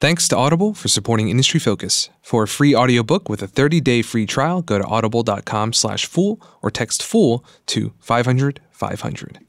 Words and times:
Thanks 0.00 0.28
to 0.28 0.36
Audible 0.36 0.74
for 0.74 0.86
supporting 0.86 1.28
Industry 1.28 1.58
Focus. 1.58 2.08
For 2.22 2.44
a 2.44 2.46
free 2.48 2.72
audiobook 2.72 3.28
with 3.28 3.42
a 3.42 3.48
30-day 3.48 4.02
free 4.02 4.26
trial, 4.26 4.62
go 4.62 4.78
to 4.78 4.84
audible.com 4.84 5.72
slash 5.72 6.06
fool 6.06 6.40
or 6.62 6.70
text 6.70 7.02
fool 7.02 7.44
to 7.66 7.92
500 7.98 8.60
500. 8.70 9.40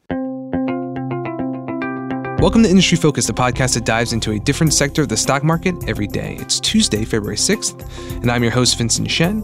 Welcome 2.42 2.64
to 2.64 2.70
Industry 2.70 2.98
Focus, 2.98 3.28
the 3.28 3.34
podcast 3.34 3.76
that 3.76 3.86
dives 3.86 4.12
into 4.12 4.32
a 4.32 4.40
different 4.40 4.74
sector 4.74 5.04
of 5.04 5.10
the 5.10 5.18
stock 5.18 5.44
market 5.44 5.76
every 5.88 6.08
day. 6.08 6.38
It's 6.40 6.60
Tuesday, 6.60 7.06
February 7.06 7.38
6th, 7.38 8.20
and 8.20 8.32
I'm 8.32 8.42
your 8.42 8.52
host, 8.52 8.76
Vincent 8.76 9.12
Shen. 9.12 9.44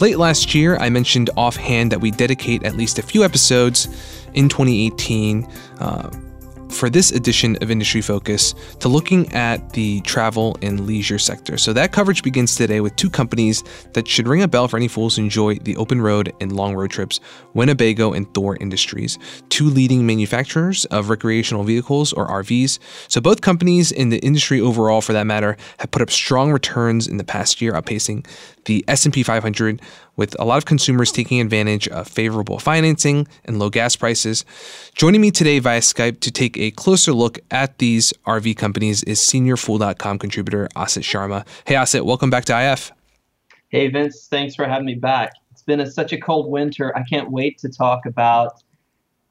Late 0.00 0.18
last 0.18 0.54
year, 0.54 0.76
I 0.76 0.90
mentioned 0.90 1.30
offhand 1.34 1.90
that 1.92 2.00
we 2.02 2.10
dedicate 2.10 2.62
at 2.64 2.76
least 2.76 2.98
a 2.98 3.02
few 3.02 3.24
episodes 3.24 3.86
in 4.34 4.50
2018 4.50 5.50
uh, 5.80 6.10
for 6.72 6.90
this 6.90 7.12
edition 7.12 7.56
of 7.62 7.70
Industry 7.70 8.00
Focus 8.00 8.54
to 8.80 8.88
looking 8.88 9.32
at 9.32 9.72
the 9.74 10.00
travel 10.00 10.56
and 10.62 10.86
leisure 10.86 11.18
sector. 11.18 11.58
So 11.58 11.72
that 11.72 11.92
coverage 11.92 12.22
begins 12.22 12.56
today 12.56 12.80
with 12.80 12.96
two 12.96 13.10
companies 13.10 13.62
that 13.92 14.08
should 14.08 14.26
ring 14.26 14.42
a 14.42 14.48
bell 14.48 14.68
for 14.68 14.76
any 14.76 14.88
fools 14.88 15.16
who 15.16 15.22
enjoy 15.22 15.56
the 15.56 15.76
open 15.76 16.00
road 16.00 16.32
and 16.40 16.56
long 16.56 16.74
road 16.74 16.90
trips 16.90 17.20
Winnebago 17.54 18.12
and 18.12 18.32
Thor 18.34 18.56
Industries, 18.56 19.18
two 19.48 19.66
leading 19.66 20.06
manufacturers 20.06 20.84
of 20.86 21.10
recreational 21.10 21.64
vehicles 21.64 22.12
or 22.12 22.26
RVs. 22.28 22.78
So 23.08 23.20
both 23.20 23.40
companies 23.40 23.92
in 23.92 24.08
the 24.08 24.18
industry 24.18 24.60
overall, 24.60 25.00
for 25.00 25.12
that 25.12 25.26
matter, 25.26 25.56
have 25.78 25.90
put 25.90 26.02
up 26.02 26.10
strong 26.10 26.50
returns 26.52 27.06
in 27.06 27.18
the 27.18 27.24
past 27.24 27.60
year, 27.60 27.72
outpacing 27.72 28.26
the 28.64 28.84
S&P 28.88 29.22
500 29.22 29.80
with 30.16 30.38
a 30.38 30.44
lot 30.44 30.58
of 30.58 30.64
consumers 30.64 31.10
taking 31.10 31.40
advantage 31.40 31.88
of 31.88 32.08
favorable 32.08 32.58
financing 32.58 33.26
and 33.44 33.58
low 33.58 33.70
gas 33.70 33.96
prices. 33.96 34.44
Joining 34.94 35.20
me 35.20 35.30
today 35.30 35.58
via 35.58 35.80
Skype 35.80 36.20
to 36.20 36.30
take 36.30 36.56
a 36.58 36.70
closer 36.72 37.12
look 37.12 37.38
at 37.50 37.78
these 37.78 38.12
RV 38.26 38.56
companies 38.56 39.02
is 39.04 39.18
seniorfool.com 39.20 40.18
contributor 40.18 40.68
Asit 40.76 41.02
Sharma. 41.02 41.46
Hey 41.66 41.74
Asit, 41.74 42.04
welcome 42.04 42.30
back 42.30 42.44
to 42.46 42.72
IF. 42.72 42.92
Hey 43.68 43.88
Vince, 43.88 44.28
thanks 44.30 44.54
for 44.54 44.66
having 44.66 44.86
me 44.86 44.94
back. 44.94 45.32
It's 45.50 45.62
been 45.62 45.80
a, 45.80 45.90
such 45.90 46.12
a 46.12 46.18
cold 46.18 46.50
winter. 46.50 46.96
I 46.96 47.02
can't 47.08 47.30
wait 47.30 47.58
to 47.58 47.68
talk 47.68 48.06
about 48.06 48.62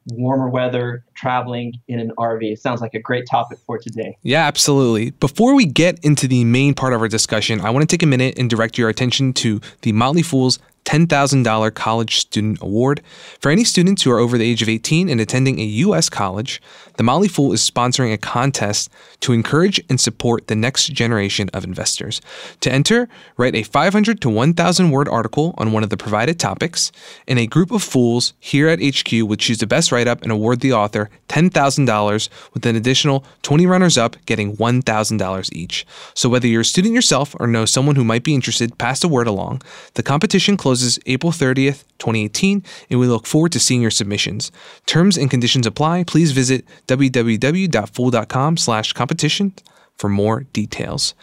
warmer 0.06 0.48
weather, 0.48 1.04
traveling 1.14 1.74
in 1.88 2.00
an 2.00 2.12
RV. 2.18 2.52
It 2.52 2.60
sounds 2.60 2.80
like 2.80 2.94
a 2.94 3.00
great 3.00 3.24
topic 3.30 3.58
for 3.66 3.78
today. 3.78 4.16
Yeah, 4.22 4.46
absolutely. 4.46 5.10
Before 5.10 5.54
we 5.54 5.64
get 5.64 5.98
into 6.04 6.26
the 6.26 6.44
main 6.44 6.74
part 6.74 6.92
of 6.92 7.00
our 7.00 7.08
discussion, 7.08 7.60
I 7.60 7.70
want 7.70 7.82
to 7.82 7.86
take 7.86 8.02
a 8.02 8.06
minute 8.06 8.38
and 8.38 8.48
direct 8.50 8.78
your 8.78 8.88
attention 8.88 9.32
to 9.34 9.60
the 9.82 9.92
Motley 9.92 10.22
Fool's 10.22 10.58
$10,000 10.84 11.74
College 11.74 12.16
Student 12.18 12.60
Award. 12.60 13.02
For 13.40 13.50
any 13.50 13.64
students 13.64 14.02
who 14.02 14.10
are 14.10 14.18
over 14.18 14.36
the 14.36 14.44
age 14.44 14.62
of 14.62 14.68
18 14.68 15.08
and 15.08 15.20
attending 15.20 15.58
a 15.58 15.64
U.S. 15.64 16.08
college, 16.08 16.60
the 16.96 17.02
Motley 17.02 17.28
Fool 17.28 17.52
is 17.52 17.68
sponsoring 17.68 18.12
a 18.12 18.18
contest 18.18 18.90
to 19.20 19.32
encourage 19.32 19.80
and 19.88 20.00
support 20.00 20.48
the 20.48 20.56
next 20.56 20.88
generation 20.88 21.48
of 21.54 21.64
investors. 21.64 22.20
To 22.60 22.72
enter, 22.72 23.08
write 23.36 23.54
a 23.54 23.62
500 23.62 24.20
to 24.20 24.28
1,000 24.28 24.90
word 24.90 25.08
article 25.08 25.54
on 25.56 25.72
one 25.72 25.82
of 25.82 25.90
the 25.90 25.96
provided 25.96 26.38
topics, 26.40 26.90
and 27.28 27.38
a 27.38 27.46
group 27.46 27.70
of 27.70 27.82
fools 27.82 28.34
here 28.40 28.68
at 28.68 28.80
HQ 28.82 29.10
will 29.12 29.36
choose 29.36 29.58
the 29.58 29.66
best 29.66 29.92
write 29.92 30.08
up 30.08 30.22
and 30.22 30.32
award 30.32 30.60
the 30.60 30.72
author 30.72 31.10
$10,000 31.28 32.28
with 32.52 32.66
an 32.66 32.76
additional 32.76 33.24
20 33.42 33.66
runners 33.66 33.96
up 33.96 34.16
getting 34.26 34.56
$1,000 34.56 35.52
each. 35.52 35.86
So 36.14 36.28
whether 36.28 36.46
you're 36.46 36.60
a 36.62 36.64
student 36.64 36.94
yourself 36.94 37.34
or 37.40 37.46
know 37.46 37.64
someone 37.64 37.96
who 37.96 38.04
might 38.04 38.24
be 38.24 38.34
interested, 38.34 38.76
pass 38.76 39.00
the 39.00 39.08
word 39.08 39.26
along. 39.26 39.62
The 39.94 40.02
competition 40.02 40.56
closes 40.56 40.71
April 41.06 41.32
30th, 41.32 41.84
2018, 41.98 42.62
and 42.90 43.00
we 43.00 43.06
look 43.06 43.26
forward 43.26 43.52
to 43.52 43.60
seeing 43.60 43.82
your 43.82 43.90
submissions. 43.90 44.50
Terms 44.86 45.16
and 45.16 45.30
conditions 45.30 45.66
apply. 45.66 46.04
Please 46.04 46.32
visit 46.32 46.64
www.fool.com 46.86 48.56
slash 48.56 48.92
competition 48.92 49.52
for 49.96 50.08
more 50.08 50.40
details. 50.52 51.14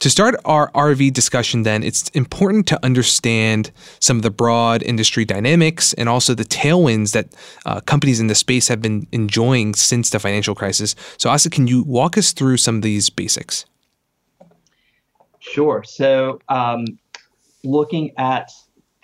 To 0.00 0.10
start 0.10 0.34
our 0.44 0.70
RV 0.72 1.12
discussion, 1.12 1.62
then, 1.62 1.82
it's 1.82 2.08
important 2.10 2.66
to 2.66 2.84
understand 2.84 3.70
some 4.00 4.16
of 4.16 4.22
the 4.22 4.30
broad 4.30 4.82
industry 4.82 5.24
dynamics 5.24 5.92
and 5.94 6.08
also 6.08 6.34
the 6.34 6.44
tailwinds 6.44 7.12
that 7.12 7.28
uh, 7.64 7.80
companies 7.80 8.20
in 8.20 8.26
the 8.26 8.34
space 8.34 8.68
have 8.68 8.82
been 8.82 9.06
enjoying 9.12 9.74
since 9.74 10.10
the 10.10 10.18
financial 10.18 10.54
crisis. 10.54 10.94
So, 11.16 11.30
Asit, 11.30 11.52
can 11.52 11.66
you 11.68 11.84
walk 11.84 12.18
us 12.18 12.32
through 12.32 12.58
some 12.58 12.76
of 12.76 12.82
these 12.82 13.08
basics? 13.08 13.64
Sure. 15.38 15.84
So, 15.84 16.40
um, 16.48 16.84
looking 17.62 18.12
at 18.18 18.50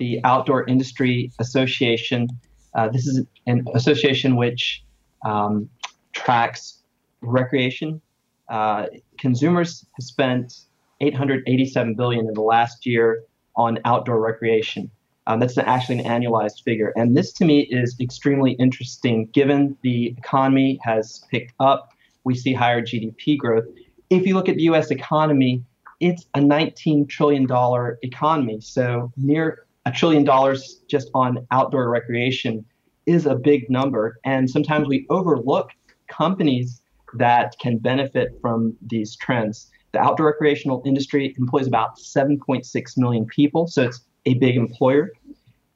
the 0.01 0.19
Outdoor 0.25 0.67
Industry 0.67 1.31
Association, 1.39 2.27
uh, 2.75 2.89
this 2.89 3.07
is 3.07 3.25
an 3.47 3.65
association 3.75 4.35
which 4.35 4.83
um, 5.25 5.69
tracks 6.13 6.83
recreation. 7.21 8.01
Uh, 8.49 8.87
consumers 9.19 9.85
have 9.93 10.05
spent 10.05 10.63
887 11.01 11.95
billion 11.95 12.27
in 12.27 12.35
the 12.35 12.41
last 12.41 12.87
year 12.87 13.23
on 13.57 13.79
outdoor 13.85 14.21
recreation. 14.21 14.91
Um, 15.27 15.39
that's 15.39 15.59
actually 15.59 15.99
an 15.99 16.07
annualized 16.07 16.65
figure, 16.65 16.93
and 16.97 17.15
this 17.17 17.33
to 17.35 17.45
me 17.45 17.61
is 17.71 17.95
extremely 18.01 18.53
interesting. 18.53 19.27
Given 19.27 19.77
the 19.83 20.15
economy 20.19 20.81
has 20.83 21.25
picked 21.31 21.53
up, 21.61 21.91
we 22.25 22.35
see 22.35 22.55
higher 22.55 22.81
GDP 22.81 23.37
growth. 23.37 23.65
If 24.09 24.27
you 24.27 24.35
look 24.35 24.49
at 24.49 24.57
the 24.57 24.63
U.S. 24.63 24.91
economy, 24.91 25.63
it's 26.01 26.25
a 26.35 26.41
19 26.41 27.07
trillion 27.07 27.47
dollar 27.47 27.99
economy, 28.03 28.61
so 28.61 29.13
near 29.19 29.67
a 29.87 29.91
trillion 29.91 30.25
dollars 30.25 30.83
just 30.89 31.11
on 31.15 31.47
outdoor 31.51 31.89
recreation 31.89 32.65
is 33.07 33.27
a 33.27 33.35
big 33.35 33.69
number. 33.71 34.19
And 34.25 34.49
sometimes 34.49 34.89
we 34.89 35.07
overlook 35.11 35.71
companies 36.09 36.83
that 37.15 37.55
can 37.61 37.79
benefit 37.79 38.39
from 38.41 38.77
these 38.87 39.17
trends. 39.17 39.71
The 39.93 39.99
outdoor 39.99 40.27
recreational 40.27 40.83
industry 40.87 41.35
employs 41.39 41.67
about 41.67 41.99
7.6 41.99 42.99
million 42.99 43.27
people, 43.27 43.67
so 43.67 43.85
it's 43.85 44.01
a 44.27 44.35
big 44.35 44.57
employer. 44.57 45.11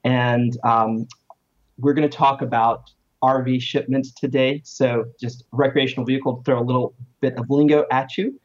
And 0.05 0.57
um, 0.65 1.09
we're 1.79 1.95
going 1.95 2.09
to 2.09 2.17
talk 2.17 2.43
about 2.43 2.91
RV 3.23 3.63
shipments 3.63 4.13
today. 4.13 4.61
So, 4.65 5.07
just 5.19 5.45
recreational 5.51 6.05
vehicle, 6.05 6.43
throw 6.45 6.61
a 6.61 6.63
little 6.63 6.95
bit 7.21 7.37
of 7.39 7.49
lingo 7.49 7.87
at 7.91 8.17
you. 8.19 8.39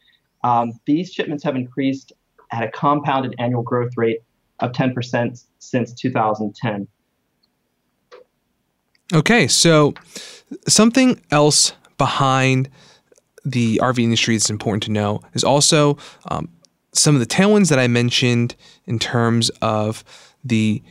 Um, 0.43 0.71
these 0.85 1.11
shipments 1.11 1.43
have 1.43 1.55
increased 1.55 2.13
at 2.51 2.63
a 2.63 2.71
compounded 2.71 3.35
annual 3.37 3.61
growth 3.61 3.91
rate 3.97 4.21
of 4.59 4.71
10% 4.71 5.43
since 5.59 5.93
2010. 5.93 6.87
Okay, 9.13 9.47
so 9.47 9.93
something 10.67 11.19
else 11.31 11.73
behind 11.97 12.69
the 13.43 13.79
RV 13.81 13.99
industry 13.99 14.35
that's 14.35 14.49
important 14.49 14.83
to 14.83 14.91
know 14.91 15.21
is 15.33 15.43
also 15.43 15.97
um, 16.29 16.49
some 16.93 17.15
of 17.15 17.19
the 17.19 17.25
tailwinds 17.25 17.69
that 17.69 17.79
I 17.79 17.87
mentioned 17.87 18.55
in 18.85 18.99
terms 18.99 19.49
of 19.61 20.03
the 20.43 20.81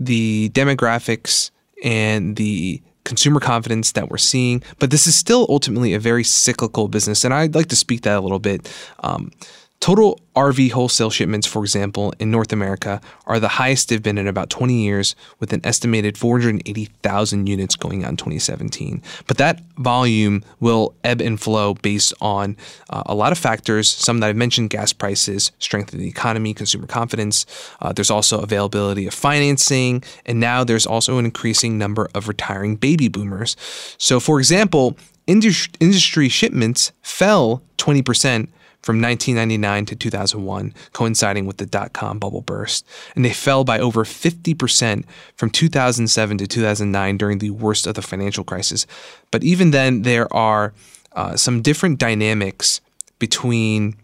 the 0.00 0.50
demographics 0.50 1.50
and 1.82 2.36
the 2.36 2.80
consumer 3.02 3.40
confidence 3.40 3.92
that 3.92 4.08
we're 4.08 4.16
seeing. 4.16 4.62
But 4.78 4.92
this 4.92 5.08
is 5.08 5.16
still 5.16 5.46
ultimately 5.48 5.92
a 5.94 5.98
very 5.98 6.22
cyclical 6.22 6.88
business, 6.88 7.24
and 7.24 7.34
I'd 7.34 7.54
like 7.54 7.66
to 7.68 7.76
speak 7.76 8.02
that 8.02 8.16
a 8.16 8.20
little 8.20 8.38
bit. 8.38 8.72
Um, 9.02 9.32
Total 9.80 10.18
RV 10.34 10.72
wholesale 10.72 11.08
shipments, 11.08 11.46
for 11.46 11.62
example, 11.62 12.12
in 12.18 12.32
North 12.32 12.52
America 12.52 13.00
are 13.26 13.38
the 13.38 13.46
highest 13.48 13.88
they've 13.88 14.02
been 14.02 14.18
in 14.18 14.26
about 14.26 14.50
20 14.50 14.74
years, 14.74 15.14
with 15.38 15.52
an 15.52 15.60
estimated 15.64 16.18
480,000 16.18 17.46
units 17.46 17.76
going 17.76 18.02
out 18.02 18.10
in 18.10 18.16
2017. 18.16 19.00
But 19.28 19.38
that 19.38 19.60
volume 19.76 20.42
will 20.58 20.94
ebb 21.04 21.20
and 21.20 21.40
flow 21.40 21.74
based 21.74 22.12
on 22.20 22.56
uh, 22.90 23.04
a 23.06 23.14
lot 23.14 23.30
of 23.30 23.38
factors, 23.38 23.88
some 23.88 24.18
that 24.18 24.28
I've 24.28 24.36
mentioned 24.36 24.70
gas 24.70 24.92
prices, 24.92 25.52
strength 25.60 25.92
of 25.92 26.00
the 26.00 26.08
economy, 26.08 26.54
consumer 26.54 26.88
confidence. 26.88 27.46
Uh, 27.80 27.92
there's 27.92 28.10
also 28.10 28.40
availability 28.40 29.06
of 29.06 29.14
financing, 29.14 30.02
and 30.26 30.40
now 30.40 30.64
there's 30.64 30.86
also 30.86 31.18
an 31.18 31.24
increasing 31.24 31.78
number 31.78 32.08
of 32.16 32.26
retiring 32.26 32.74
baby 32.74 33.06
boomers. 33.06 33.56
So, 33.96 34.18
for 34.18 34.40
example, 34.40 34.96
industry 35.28 36.28
shipments 36.28 36.90
fell 37.00 37.62
20% 37.76 38.48
from 38.88 39.02
1999 39.02 39.84
to 39.84 39.96
2001, 39.96 40.72
coinciding 40.94 41.44
with 41.44 41.58
the 41.58 41.66
dot 41.66 41.92
com 41.92 42.18
bubble 42.18 42.40
burst, 42.40 42.86
and 43.14 43.22
they 43.22 43.34
fell 43.34 43.62
by 43.62 43.78
over 43.78 44.02
50% 44.02 45.04
from 45.36 45.50
2007 45.50 46.38
to 46.38 46.46
2009 46.46 47.18
during 47.18 47.36
the 47.36 47.50
worst 47.50 47.86
of 47.86 47.96
the 47.96 48.00
financial 48.00 48.44
crisis. 48.44 48.86
But 49.30 49.44
even 49.44 49.72
then, 49.72 50.02
there 50.04 50.26
are 50.34 50.72
uh, 51.12 51.36
some 51.36 51.60
different 51.60 51.98
dynamics 51.98 52.80
between 53.18 53.94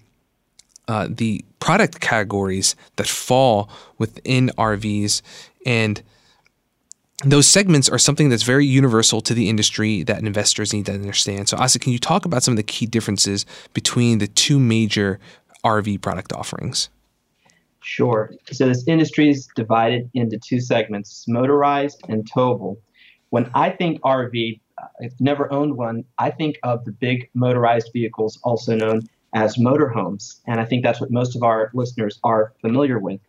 uh, 0.87 1.08
the 1.08 1.42
product 1.60 2.02
categories 2.02 2.76
that 2.96 3.06
fall 3.06 3.70
within 3.96 4.50
RVs 4.58 5.22
and 5.64 6.02
those 7.22 7.46
segments 7.46 7.88
are 7.88 7.99
something 7.99 8.28
that's 8.28 8.43
very 8.43 8.66
universal 8.66 9.20
to 9.20 9.34
the 9.34 9.49
industry 9.49 10.02
that 10.02 10.19
investors 10.19 10.72
need 10.72 10.87
to 10.87 10.93
understand. 10.93 11.49
So, 11.49 11.56
Asit, 11.56 11.81
can 11.81 11.93
you 11.93 11.99
talk 11.99 12.25
about 12.25 12.43
some 12.43 12.52
of 12.52 12.56
the 12.56 12.64
key 12.64 12.87
differences 12.87 13.46
between 13.72 14.19
the 14.19 14.26
two 14.26 14.58
major 14.58 15.20
RV 15.64 16.00
product 16.00 16.32
offerings? 16.32 16.88
Sure. 17.81 18.32
So, 18.50 18.66
this 18.66 18.87
industry 18.88 19.31
is 19.31 19.49
divided 19.55 20.11
into 20.14 20.38
two 20.38 20.61
segments 20.61 21.25
motorized 21.28 22.02
and 22.08 22.28
towable. 22.31 22.78
When 23.31 23.50
I 23.55 23.70
think 23.70 24.00
RV, 24.02 24.61
I've 25.00 25.20
never 25.20 25.52
owned 25.52 25.76
one, 25.76 26.05
I 26.19 26.31
think 26.31 26.58
of 26.62 26.84
the 26.84 26.93
big 26.93 27.31
motorized 27.34 27.90
vehicles, 27.93 28.38
also 28.43 28.75
known 28.75 29.02
as 29.34 29.56
motorhomes. 29.56 30.40
And 30.46 30.61
I 30.61 30.64
think 30.64 30.84
that's 30.84 31.00
what 31.00 31.11
most 31.11 31.37
of 31.37 31.43
our 31.43 31.70
listeners 31.75 32.19
are 32.25 32.52
familiar 32.61 32.99
with. 32.99 33.20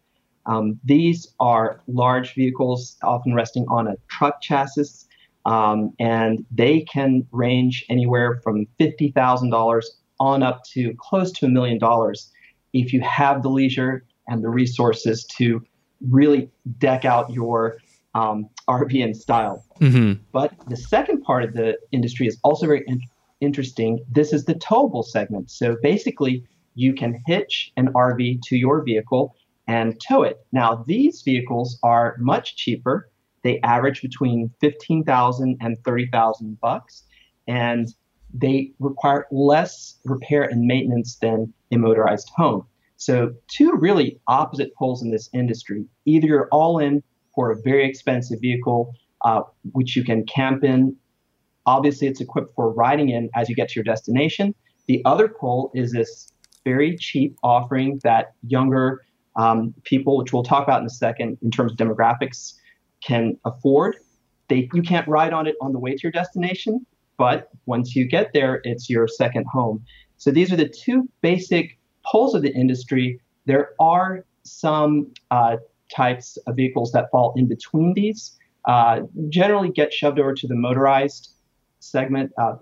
Um, 0.45 0.79
these 0.83 1.33
are 1.39 1.81
large 1.87 2.35
vehicles, 2.35 2.97
often 3.03 3.33
resting 3.33 3.65
on 3.67 3.87
a 3.87 3.95
truck 4.07 4.41
chassis, 4.41 5.07
um, 5.45 5.93
and 5.99 6.45
they 6.51 6.81
can 6.81 7.25
range 7.31 7.85
anywhere 7.89 8.39
from 8.43 8.65
$50,000 8.79 9.83
on 10.19 10.43
up 10.43 10.63
to 10.73 10.93
close 10.97 11.31
to 11.33 11.45
a 11.45 11.49
million 11.49 11.77
dollars 11.77 12.31
if 12.73 12.93
you 12.93 13.01
have 13.01 13.43
the 13.43 13.49
leisure 13.49 14.05
and 14.27 14.43
the 14.43 14.49
resources 14.49 15.23
to 15.37 15.63
really 16.09 16.49
deck 16.77 17.05
out 17.05 17.31
your 17.31 17.77
um, 18.15 18.49
RV 18.67 18.93
in 18.93 19.13
style. 19.13 19.63
Mm-hmm. 19.79 20.21
But 20.31 20.53
the 20.67 20.77
second 20.77 21.21
part 21.23 21.43
of 21.43 21.53
the 21.53 21.77
industry 21.91 22.27
is 22.27 22.37
also 22.43 22.65
very 22.65 22.83
in- 22.87 23.01
interesting. 23.41 24.03
This 24.09 24.33
is 24.33 24.45
the 24.45 24.55
towable 24.55 25.03
segment. 25.03 25.51
So 25.51 25.77
basically, 25.81 26.43
you 26.75 26.93
can 26.93 27.21
hitch 27.25 27.71
an 27.77 27.89
RV 27.93 28.41
to 28.43 28.57
your 28.57 28.83
vehicle 28.83 29.35
and 29.67 29.99
tow 30.07 30.23
it. 30.23 30.45
Now, 30.51 30.83
these 30.87 31.21
vehicles 31.21 31.79
are 31.83 32.15
much 32.19 32.55
cheaper. 32.55 33.09
They 33.43 33.59
average 33.61 34.01
between 34.01 34.51
15,000 34.61 35.57
and 35.61 35.77
30,000 35.83 36.59
bucks, 36.59 37.03
and 37.47 37.87
they 38.33 38.71
require 38.79 39.27
less 39.31 39.99
repair 40.03 40.43
and 40.43 40.65
maintenance 40.65 41.17
than 41.17 41.53
a 41.71 41.77
motorized 41.77 42.29
home. 42.35 42.65
So, 42.97 43.33
two 43.47 43.73
really 43.73 44.19
opposite 44.27 44.73
poles 44.75 45.03
in 45.03 45.11
this 45.11 45.29
industry. 45.33 45.85
Either 46.05 46.27
you're 46.27 46.49
all 46.51 46.79
in 46.79 47.03
for 47.33 47.51
a 47.51 47.61
very 47.61 47.87
expensive 47.87 48.39
vehicle, 48.39 48.93
uh, 49.23 49.41
which 49.73 49.95
you 49.95 50.03
can 50.03 50.25
camp 50.25 50.63
in. 50.63 50.95
Obviously, 51.65 52.07
it's 52.07 52.21
equipped 52.21 52.55
for 52.55 52.71
riding 52.71 53.09
in 53.09 53.29
as 53.35 53.49
you 53.49 53.55
get 53.55 53.69
to 53.69 53.75
your 53.75 53.83
destination. 53.83 54.55
The 54.87 55.03
other 55.03 55.27
pole 55.27 55.71
is 55.73 55.91
this 55.91 56.31
very 56.63 56.97
cheap 56.97 57.35
offering 57.43 57.99
that 58.03 58.33
younger 58.47 59.01
um, 59.35 59.73
people, 59.83 60.17
which 60.17 60.33
we'll 60.33 60.43
talk 60.43 60.63
about 60.63 60.79
in 60.79 60.85
a 60.85 60.89
second 60.89 61.37
in 61.41 61.51
terms 61.51 61.71
of 61.71 61.77
demographics, 61.77 62.53
can 63.01 63.37
afford. 63.45 63.97
They, 64.47 64.69
you 64.73 64.81
can't 64.81 65.07
ride 65.07 65.33
on 65.33 65.47
it 65.47 65.55
on 65.61 65.73
the 65.73 65.79
way 65.79 65.95
to 65.95 65.99
your 66.03 66.11
destination, 66.11 66.85
but 67.17 67.49
once 67.65 67.95
you 67.95 68.05
get 68.05 68.31
there, 68.33 68.61
it's 68.63 68.89
your 68.89 69.07
second 69.07 69.45
home. 69.47 69.83
So 70.17 70.31
these 70.31 70.51
are 70.51 70.55
the 70.55 70.69
two 70.69 71.09
basic 71.21 71.77
poles 72.05 72.35
of 72.35 72.41
the 72.41 72.53
industry. 72.53 73.19
There 73.45 73.73
are 73.79 74.25
some 74.43 75.11
uh, 75.31 75.57
types 75.93 76.37
of 76.47 76.55
vehicles 76.55 76.91
that 76.91 77.09
fall 77.11 77.33
in 77.35 77.47
between 77.47 77.93
these, 77.93 78.37
uh, 78.65 79.01
generally 79.29 79.69
get 79.69 79.93
shoved 79.93 80.19
over 80.19 80.33
to 80.33 80.47
the 80.47 80.55
motorized 80.55 81.31
segment, 81.79 82.31
uh, 82.37 82.55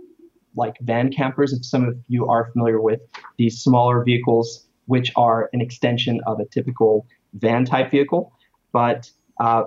like 0.55 0.75
van 0.81 1.11
campers, 1.11 1.53
if 1.53 1.65
some 1.65 1.83
of 1.85 1.97
you 2.07 2.27
are 2.27 2.51
familiar 2.51 2.79
with 2.79 2.99
these 3.37 3.59
smaller 3.59 4.03
vehicles 4.03 4.67
which 4.85 5.11
are 5.15 5.49
an 5.53 5.61
extension 5.61 6.21
of 6.25 6.39
a 6.39 6.45
typical 6.45 7.05
van 7.33 7.65
type 7.65 7.91
vehicle. 7.91 8.33
But 8.71 9.09
uh, 9.39 9.63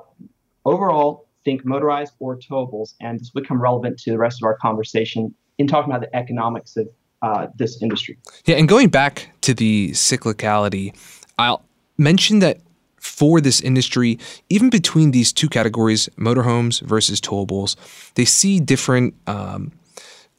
overall, 0.65 1.27
think 1.45 1.65
motorized 1.65 2.13
or 2.19 2.37
towables, 2.37 2.95
and 3.01 3.21
this 3.21 3.31
will 3.33 3.43
become 3.43 3.61
relevant 3.61 3.99
to 4.01 4.11
the 4.11 4.19
rest 4.19 4.43
of 4.43 4.47
our 4.47 4.57
conversation 4.57 5.35
in 5.59 5.67
talking 5.67 5.91
about 5.91 6.03
the 6.03 6.15
economics 6.15 6.77
of 6.77 6.89
uh, 7.23 7.47
this 7.57 7.81
industry. 7.81 8.19
Yeah, 8.45 8.57
and 8.57 8.69
going 8.69 8.89
back 8.89 9.31
to 9.43 9.55
the 9.55 9.91
cyclicality, 9.93 10.95
I'll 11.39 11.65
mention 11.97 12.41
that 12.41 12.61
for 12.99 13.41
this 13.41 13.61
industry, 13.61 14.19
even 14.51 14.69
between 14.69 15.13
these 15.13 15.33
two 15.33 15.49
categories, 15.49 16.09
motorhomes 16.19 16.83
versus 16.83 17.21
towables, 17.21 17.77
they 18.15 18.25
see 18.25 18.59
different 18.59 19.15
um, 19.27 19.73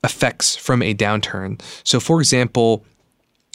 effects 0.04 0.56
from 0.56 0.82
a 0.82 0.94
downturn. 0.94 1.62
So, 1.84 2.00
for 2.00 2.20
example, 2.20 2.86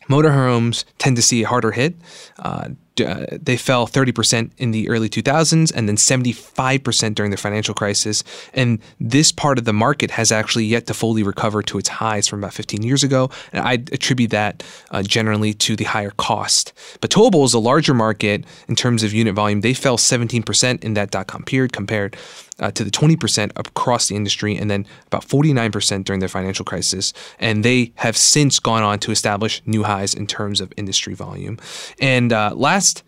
Motorhomes 0.08 0.84
tend 0.98 1.16
to 1.16 1.22
see 1.22 1.42
a 1.42 1.48
harder 1.48 1.72
hit. 1.72 1.94
Uh, 2.38 2.70
uh, 3.00 3.24
they 3.30 3.56
fell 3.56 3.86
30% 3.86 4.50
in 4.58 4.70
the 4.70 4.88
early 4.90 5.08
2000s 5.08 5.72
and 5.74 5.88
then 5.88 5.96
75% 5.96 7.14
during 7.14 7.30
the 7.30 7.36
financial 7.36 7.74
crisis. 7.74 8.22
And 8.52 8.80
this 9.00 9.32
part 9.32 9.58
of 9.58 9.64
the 9.64 9.72
market 9.72 10.10
has 10.10 10.30
actually 10.30 10.66
yet 10.66 10.86
to 10.88 10.94
fully 10.94 11.22
recover 11.22 11.62
to 11.62 11.78
its 11.78 11.88
highs 11.88 12.28
from 12.28 12.40
about 12.40 12.52
15 12.52 12.82
years 12.82 13.02
ago. 13.02 13.30
And 13.52 13.66
I 13.66 13.74
attribute 13.74 14.30
that 14.32 14.62
uh, 14.90 15.02
generally 15.02 15.54
to 15.54 15.74
the 15.74 15.84
higher 15.84 16.10
cost. 16.10 16.72
But 17.00 17.10
towable 17.10 17.44
is 17.44 17.54
a 17.54 17.58
larger 17.58 17.94
market 17.94 18.44
in 18.68 18.76
terms 18.76 19.02
of 19.02 19.14
unit 19.14 19.34
volume. 19.34 19.62
They 19.62 19.74
fell 19.74 19.96
17% 19.96 20.84
in 20.84 20.94
that 20.94 21.10
dot 21.10 21.28
com 21.28 21.44
period 21.44 21.72
compared 21.72 22.16
uh, 22.62 22.70
to 22.70 22.84
the 22.84 22.90
20% 22.90 23.52
across 23.56 24.08
the 24.08 24.16
industry 24.16 24.56
and 24.56 24.70
then 24.70 24.86
about 25.06 25.26
49% 25.26 26.04
during 26.04 26.20
the 26.20 26.28
financial 26.28 26.64
crisis. 26.64 27.12
And 27.38 27.64
they 27.64 27.92
have 27.96 28.16
since 28.16 28.58
gone 28.58 28.82
on 28.82 28.98
to 29.00 29.10
establish 29.10 29.60
new 29.66 29.82
highs 29.82 30.14
in 30.14 30.26
terms 30.26 30.60
of 30.60 30.72
industry 30.76 31.14
volume. 31.14 31.58
And 32.00 32.32
uh, 32.32 32.52
last 32.54 33.02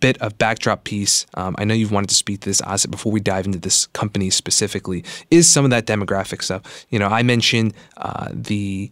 bit 0.00 0.18
of 0.18 0.38
backdrop 0.38 0.84
piece, 0.84 1.26
um, 1.34 1.56
I 1.58 1.64
know 1.64 1.74
you've 1.74 1.90
wanted 1.90 2.10
to 2.10 2.14
speak 2.14 2.40
to 2.40 2.48
this, 2.48 2.60
Asit, 2.60 2.90
before 2.90 3.10
we 3.10 3.20
dive 3.20 3.46
into 3.46 3.58
this 3.58 3.86
company 3.86 4.30
specifically, 4.30 5.04
is 5.30 5.50
some 5.50 5.64
of 5.64 5.70
that 5.70 5.86
demographic 5.86 6.42
stuff. 6.42 6.86
You 6.90 6.98
know, 6.98 7.08
I 7.08 7.22
mentioned 7.22 7.74
uh, 7.96 8.28
the 8.32 8.90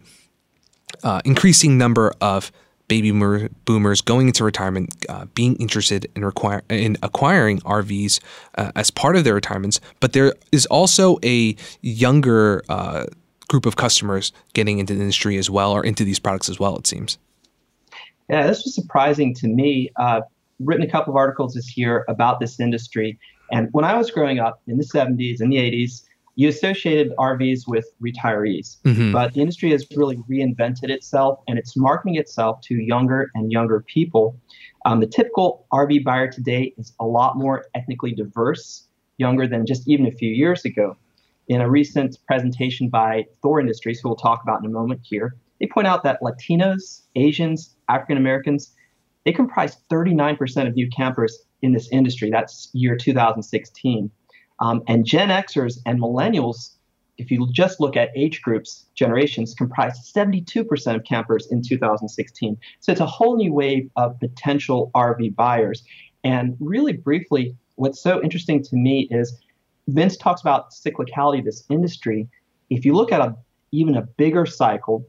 uh, 1.03 1.21
increasing 1.23 1.77
number 1.77 2.13
of 2.19 2.51
baby 2.87 3.11
boomers 3.65 4.01
going 4.01 4.27
into 4.27 4.43
retirement, 4.43 4.93
uh, 5.09 5.25
being 5.33 5.55
interested 5.57 6.09
in, 6.15 6.23
require, 6.23 6.63
in 6.69 6.97
acquiring 7.03 7.59
RVs 7.61 8.19
uh, 8.57 8.71
as 8.75 8.89
part 8.91 9.15
of 9.15 9.23
their 9.23 9.33
retirements, 9.33 9.79
but 9.99 10.13
there 10.13 10.33
is 10.51 10.65
also 10.67 11.17
a 11.23 11.55
younger 11.81 12.63
uh, 12.69 13.05
group 13.47 13.65
of 13.65 13.75
customers 13.75 14.31
getting 14.53 14.79
into 14.79 14.93
the 14.93 15.01
industry 15.01 15.37
as 15.37 15.49
well, 15.49 15.71
or 15.71 15.83
into 15.83 16.03
these 16.03 16.19
products 16.19 16.49
as 16.49 16.59
well. 16.59 16.77
It 16.77 16.87
seems. 16.87 17.17
Yeah, 18.29 18.47
this 18.47 18.63
was 18.63 18.75
surprising 18.75 19.33
to 19.35 19.47
me. 19.47 19.89
Uh, 19.95 20.21
written 20.59 20.85
a 20.85 20.89
couple 20.89 21.13
of 21.13 21.17
articles 21.17 21.53
this 21.53 21.77
year 21.77 22.03
about 22.07 22.39
this 22.39 22.59
industry, 22.59 23.19
and 23.51 23.69
when 23.71 23.85
I 23.85 23.95
was 23.97 24.11
growing 24.11 24.39
up 24.39 24.61
in 24.67 24.77
the 24.77 24.83
70s 24.83 25.39
and 25.39 25.51
the 25.51 25.57
80s, 25.57 26.03
you 26.37 26.47
associated 26.49 27.15
RVs 27.17 27.67
with 27.67 27.87
retirees, 27.99 28.77
mm-hmm. 28.83 29.11
but 29.11 29.33
the 29.33 29.41
industry 29.41 29.71
has 29.71 29.87
really 29.95 30.17
reinvented 30.29 30.91
itself 30.91 31.39
and 31.47 31.57
it's 31.57 31.75
marketing 31.75 32.15
itself 32.15 32.61
to 32.61 32.75
younger 32.75 33.31
and 33.33 33.51
younger 33.51 33.83
people. 33.87 34.39
Um, 34.85 34.99
the 34.99 35.07
typical 35.07 35.65
RV 35.73 36.03
buyer 36.03 36.31
today 36.31 36.75
is 36.77 36.93
a 36.99 37.05
lot 37.05 37.37
more 37.37 37.65
ethnically 37.73 38.11
diverse, 38.11 38.87
younger 39.17 39.47
than 39.47 39.65
just 39.65 39.87
even 39.87 40.05
a 40.05 40.11
few 40.11 40.29
years 40.29 40.63
ago. 40.63 40.95
In 41.47 41.59
a 41.59 41.67
recent 41.67 42.19
presentation 42.27 42.87
by 42.87 43.25
Thor 43.41 43.59
Industries, 43.59 43.99
who 43.99 44.09
we'll 44.09 44.15
talk 44.15 44.43
about 44.43 44.59
in 44.59 44.65
a 44.67 44.69
moment 44.69 45.01
here, 45.03 45.35
they 45.59 45.65
point 45.65 45.87
out 45.87 46.03
that 46.03 46.21
Latinos, 46.21 47.01
Asians, 47.15 47.75
African 47.89 48.15
Americans, 48.15 48.75
they 49.25 49.31
comprise 49.31 49.77
39% 49.91 50.67
of 50.67 50.75
new 50.75 50.87
campers 50.95 51.39
in 51.63 51.73
this 51.73 51.89
industry. 51.91 52.29
That's 52.29 52.69
year 52.73 52.95
2016. 52.95 54.11
Um, 54.59 54.81
and 54.87 55.05
Gen 55.05 55.29
Xers 55.29 55.79
and 55.85 55.99
millennials, 55.99 56.71
if 57.17 57.31
you 57.31 57.47
just 57.51 57.79
look 57.79 57.95
at 57.95 58.09
age 58.15 58.41
groups, 58.41 58.85
generations, 58.95 59.53
comprise 59.53 60.11
72% 60.15 60.95
of 60.95 61.03
campers 61.03 61.47
in 61.51 61.61
2016. 61.61 62.57
So 62.79 62.91
it's 62.91 63.01
a 63.01 63.05
whole 63.05 63.37
new 63.37 63.53
wave 63.53 63.89
of 63.95 64.19
potential 64.19 64.91
RV 64.95 65.35
buyers. 65.35 65.83
And 66.23 66.55
really 66.59 66.93
briefly, 66.93 67.55
what's 67.75 68.01
so 68.01 68.21
interesting 68.21 68.63
to 68.63 68.75
me 68.75 69.07
is 69.11 69.37
Vince 69.87 70.17
talks 70.17 70.41
about 70.41 70.71
cyclicality 70.71 71.39
of 71.39 71.45
this 71.45 71.63
industry. 71.69 72.27
If 72.69 72.85
you 72.85 72.93
look 72.93 73.11
at 73.11 73.21
a 73.21 73.35
even 73.71 73.95
a 73.95 74.01
bigger 74.01 74.45
cycle, 74.45 75.05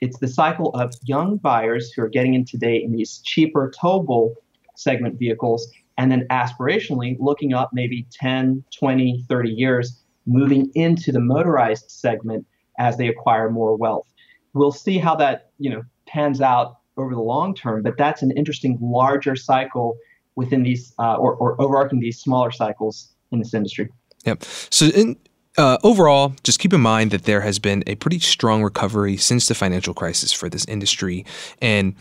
it's 0.00 0.18
the 0.18 0.28
cycle 0.28 0.70
of 0.74 0.92
young 1.02 1.38
buyers 1.38 1.92
who 1.92 2.02
are 2.02 2.08
getting 2.08 2.34
in 2.34 2.44
today 2.44 2.76
in 2.82 2.92
these 2.92 3.20
cheaper 3.24 3.72
towable 3.76 4.34
segment 4.76 5.18
vehicles 5.18 5.68
and 5.96 6.10
then 6.10 6.26
aspirationally 6.30 7.16
looking 7.20 7.54
up 7.54 7.70
maybe 7.72 8.06
10, 8.12 8.64
20, 8.76 9.24
30 9.28 9.50
years, 9.50 10.02
moving 10.26 10.70
into 10.74 11.12
the 11.12 11.20
motorized 11.20 11.90
segment 11.90 12.46
as 12.78 12.96
they 12.96 13.08
acquire 13.08 13.50
more 13.50 13.76
wealth. 13.76 14.06
We'll 14.52 14.72
see 14.72 14.98
how 14.98 15.14
that, 15.16 15.50
you 15.58 15.70
know, 15.70 15.82
pans 16.06 16.40
out 16.40 16.78
over 16.96 17.14
the 17.14 17.20
long 17.20 17.54
term, 17.54 17.82
but 17.82 17.96
that's 17.96 18.22
an 18.22 18.30
interesting 18.32 18.78
larger 18.80 19.36
cycle 19.36 19.96
within 20.36 20.62
these 20.62 20.92
uh, 20.98 21.16
or, 21.16 21.34
or 21.34 21.60
overarching 21.60 22.00
these 22.00 22.18
smaller 22.18 22.50
cycles 22.50 23.12
in 23.30 23.38
this 23.38 23.54
industry. 23.54 23.88
Yep. 24.24 24.44
So 24.70 24.86
in 24.86 25.16
uh, 25.56 25.78
overall, 25.84 26.34
just 26.42 26.58
keep 26.58 26.72
in 26.72 26.80
mind 26.80 27.10
that 27.12 27.24
there 27.24 27.40
has 27.42 27.58
been 27.58 27.84
a 27.86 27.94
pretty 27.96 28.18
strong 28.18 28.62
recovery 28.62 29.16
since 29.16 29.46
the 29.46 29.54
financial 29.54 29.94
crisis 29.94 30.32
for 30.32 30.48
this 30.48 30.64
industry. 30.66 31.24
And 31.60 31.94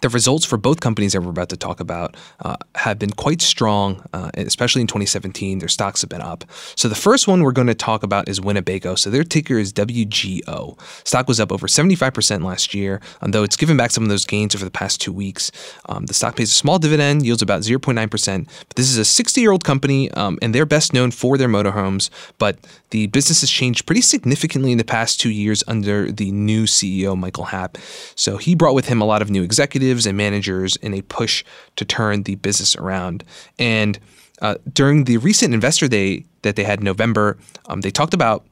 the 0.00 0.08
results 0.08 0.44
for 0.44 0.56
both 0.56 0.80
companies 0.80 1.12
that 1.12 1.20
we're 1.20 1.30
about 1.30 1.48
to 1.48 1.56
talk 1.56 1.80
about 1.80 2.16
uh, 2.40 2.56
have 2.76 2.98
been 2.98 3.10
quite 3.10 3.42
strong, 3.42 4.04
uh, 4.12 4.30
especially 4.34 4.80
in 4.80 4.86
2017. 4.86 5.58
Their 5.58 5.68
stocks 5.68 6.02
have 6.02 6.10
been 6.10 6.20
up. 6.20 6.44
So 6.76 6.88
the 6.88 6.94
first 6.94 7.26
one 7.26 7.42
we're 7.42 7.52
going 7.52 7.66
to 7.66 7.74
talk 7.74 8.02
about 8.02 8.28
is 8.28 8.40
Winnebago. 8.40 8.94
So 8.94 9.10
their 9.10 9.24
ticker 9.24 9.58
is 9.58 9.72
WGO. 9.72 10.78
Stock 11.06 11.26
was 11.26 11.40
up 11.40 11.50
over 11.50 11.66
75% 11.66 12.44
last 12.44 12.74
year, 12.74 13.00
though 13.22 13.42
it's 13.42 13.56
given 13.56 13.76
back 13.76 13.90
some 13.90 14.04
of 14.04 14.08
those 14.08 14.24
gains 14.24 14.54
over 14.54 14.64
the 14.64 14.70
past 14.70 15.00
two 15.00 15.12
weeks. 15.12 15.50
Um, 15.86 16.06
the 16.06 16.14
stock 16.14 16.36
pays 16.36 16.50
a 16.50 16.54
small 16.54 16.78
dividend, 16.78 17.24
yields 17.24 17.42
about 17.42 17.62
0.9%. 17.62 18.46
But 18.68 18.76
this 18.76 18.90
is 18.90 18.98
a 18.98 19.04
60 19.04 19.40
year 19.40 19.50
old 19.50 19.64
company, 19.64 20.10
um, 20.12 20.38
and 20.40 20.54
they're 20.54 20.66
best 20.66 20.92
known 20.92 21.10
for 21.10 21.36
their 21.36 21.48
motorhomes, 21.48 22.10
but 22.38 22.58
the 22.90 23.06
business 23.08 23.40
has 23.40 23.50
changed 23.50 23.84
pretty 23.84 24.00
significantly 24.00 24.72
in 24.72 24.78
the 24.78 24.84
past 24.84 25.20
two 25.20 25.30
years 25.30 25.62
under 25.66 26.10
the 26.10 26.30
new 26.30 26.64
CEO, 26.64 27.18
Michael 27.18 27.44
Happ. 27.44 27.76
So 28.14 28.36
he 28.36 28.54
brought 28.54 28.74
with 28.74 28.88
him 28.88 29.02
a 29.02 29.04
lot 29.04 29.22
of 29.22 29.30
new 29.30 29.42
executives 29.42 29.77
and 30.06 30.16
managers 30.16 30.76
in 30.76 30.94
a 30.94 31.02
push 31.02 31.44
to 31.76 31.84
turn 31.84 32.22
the 32.22 32.36
business 32.36 32.76
around. 32.76 33.24
And 33.58 33.98
uh, 34.40 34.56
during 34.72 35.04
the 35.04 35.16
recent 35.16 35.54
investor 35.54 35.88
day 35.88 36.24
that 36.42 36.56
they 36.56 36.64
had 36.64 36.80
in 36.80 36.84
November, 36.84 37.38
um, 37.66 37.80
they 37.80 37.90
talked 37.90 38.14
about 38.14 38.44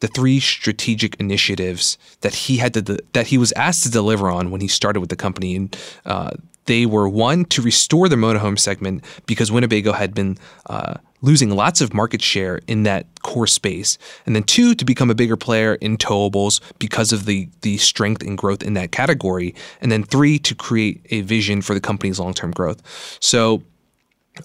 the 0.00 0.08
three 0.08 0.40
strategic 0.40 1.14
initiatives 1.20 1.98
that 2.22 2.34
he 2.34 2.56
had 2.56 2.74
to 2.74 2.82
de- 2.82 2.98
that 3.12 3.26
he 3.26 3.38
was 3.38 3.52
asked 3.52 3.82
to 3.84 3.90
deliver 3.90 4.30
on 4.30 4.50
when 4.50 4.60
he 4.60 4.68
started 4.68 5.00
with 5.00 5.10
the 5.10 5.16
company, 5.16 5.56
and 5.56 5.76
uh, 6.06 6.30
they 6.66 6.86
were 6.86 7.08
one 7.08 7.44
to 7.46 7.62
restore 7.62 8.08
the 8.08 8.16
motorhome 8.16 8.58
segment 8.58 9.04
because 9.26 9.52
Winnebago 9.52 9.92
had 9.92 10.14
been 10.14 10.38
uh, 10.66 10.94
losing 11.22 11.50
lots 11.50 11.80
of 11.80 11.92
market 11.92 12.22
share 12.22 12.60
in 12.66 12.84
that 12.84 13.06
core 13.22 13.46
space, 13.46 13.98
and 14.26 14.34
then 14.34 14.42
two 14.42 14.74
to 14.74 14.84
become 14.84 15.10
a 15.10 15.14
bigger 15.14 15.36
player 15.36 15.74
in 15.76 15.96
towables 15.96 16.60
because 16.78 17.12
of 17.12 17.26
the 17.26 17.48
the 17.62 17.78
strength 17.78 18.22
and 18.22 18.38
growth 18.38 18.62
in 18.62 18.74
that 18.74 18.92
category, 18.92 19.54
and 19.80 19.90
then 19.90 20.02
three 20.02 20.38
to 20.38 20.54
create 20.54 21.00
a 21.10 21.20
vision 21.22 21.62
for 21.62 21.74
the 21.74 21.80
company's 21.80 22.18
long 22.18 22.34
term 22.34 22.50
growth. 22.50 22.82
So 23.20 23.62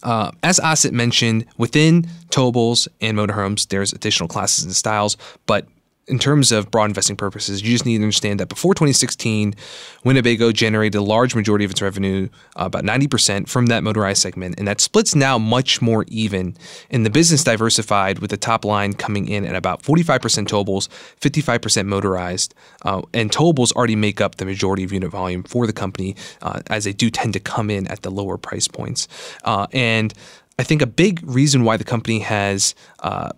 uh, 0.03 0.31
as 0.43 0.59
Asit 0.59 0.91
mentioned, 0.91 1.45
within 1.57 2.03
towables 2.29 2.87
and 3.01 3.17
motorhomes, 3.17 3.67
there's 3.67 3.93
additional 3.93 4.27
classes 4.27 4.65
and 4.65 4.75
styles, 4.75 5.17
but 5.45 5.67
in 6.07 6.19
terms 6.19 6.51
of 6.51 6.69
broad 6.69 6.85
investing 6.85 7.15
purposes, 7.15 7.63
you 7.63 7.69
just 7.71 7.85
need 7.85 7.97
to 7.97 8.03
understand 8.03 8.39
that 8.39 8.47
before 8.47 8.75
2016, 8.75 9.55
Winnebago 10.03 10.51
generated 10.51 10.99
a 10.99 11.01
large 11.01 11.33
majority 11.33 11.65
of 11.65 11.71
its 11.71 11.81
revenue, 11.81 12.29
uh, 12.55 12.65
about 12.65 12.83
90%, 12.83 13.49
from 13.49 13.65
that 13.67 13.83
motorized 13.83 14.21
segment. 14.21 14.55
And 14.59 14.67
that 14.67 14.79
split's 14.79 15.15
now 15.15 15.39
much 15.39 15.81
more 15.81 16.05
even. 16.07 16.55
And 16.91 17.05
the 17.05 17.09
business 17.09 17.43
diversified 17.43 18.19
with 18.19 18.29
the 18.29 18.37
top 18.37 18.65
line 18.65 18.93
coming 18.93 19.27
in 19.27 19.45
at 19.45 19.55
about 19.55 19.81
45% 19.81 20.47
towables, 20.47 20.89
55% 21.21 21.87
motorized. 21.87 22.53
Uh, 22.83 23.01
and 23.13 23.31
towables 23.31 23.71
already 23.73 23.95
make 23.95 24.21
up 24.21 24.35
the 24.35 24.45
majority 24.45 24.83
of 24.83 24.93
unit 24.93 25.09
volume 25.09 25.41
for 25.43 25.65
the 25.65 25.73
company, 25.73 26.15
uh, 26.43 26.61
as 26.67 26.83
they 26.83 26.93
do 26.93 27.09
tend 27.09 27.33
to 27.33 27.39
come 27.39 27.71
in 27.71 27.87
at 27.87 28.03
the 28.03 28.11
lower 28.11 28.37
price 28.37 28.67
points. 28.67 29.07
Uh, 29.43 29.65
and 29.73 30.13
I 30.57 30.63
think 30.63 30.81
a 30.81 30.87
big 30.87 31.19
reason 31.23 31.63
why 31.63 31.77
the 31.77 31.83
company 31.83 32.19
has 32.19 32.75
uh, 32.99 33.31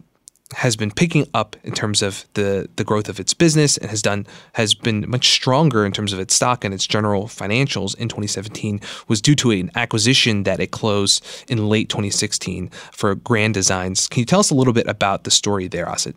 has 0.53 0.75
been 0.75 0.91
picking 0.91 1.27
up 1.33 1.55
in 1.63 1.73
terms 1.73 2.01
of 2.01 2.25
the 2.33 2.69
the 2.77 2.83
growth 2.83 3.09
of 3.09 3.19
its 3.19 3.33
business 3.33 3.77
and 3.77 3.89
has 3.89 4.01
done 4.01 4.25
has 4.53 4.73
been 4.73 5.09
much 5.09 5.29
stronger 5.29 5.85
in 5.85 5.91
terms 5.91 6.13
of 6.13 6.19
its 6.19 6.33
stock 6.33 6.63
and 6.63 6.73
its 6.73 6.87
general 6.87 7.25
financials 7.25 7.95
in 7.97 8.07
2017 8.07 8.79
was 9.07 9.21
due 9.21 9.35
to 9.35 9.51
an 9.51 9.69
acquisition 9.75 10.43
that 10.43 10.59
it 10.59 10.71
closed 10.71 11.23
in 11.49 11.67
late 11.67 11.89
2016 11.89 12.69
for 12.91 13.15
Grand 13.15 13.53
Designs. 13.53 14.07
Can 14.07 14.21
you 14.21 14.25
tell 14.25 14.39
us 14.39 14.49
a 14.49 14.55
little 14.55 14.73
bit 14.73 14.87
about 14.87 15.23
the 15.23 15.31
story 15.31 15.67
there, 15.67 15.85
Asit? 15.85 16.15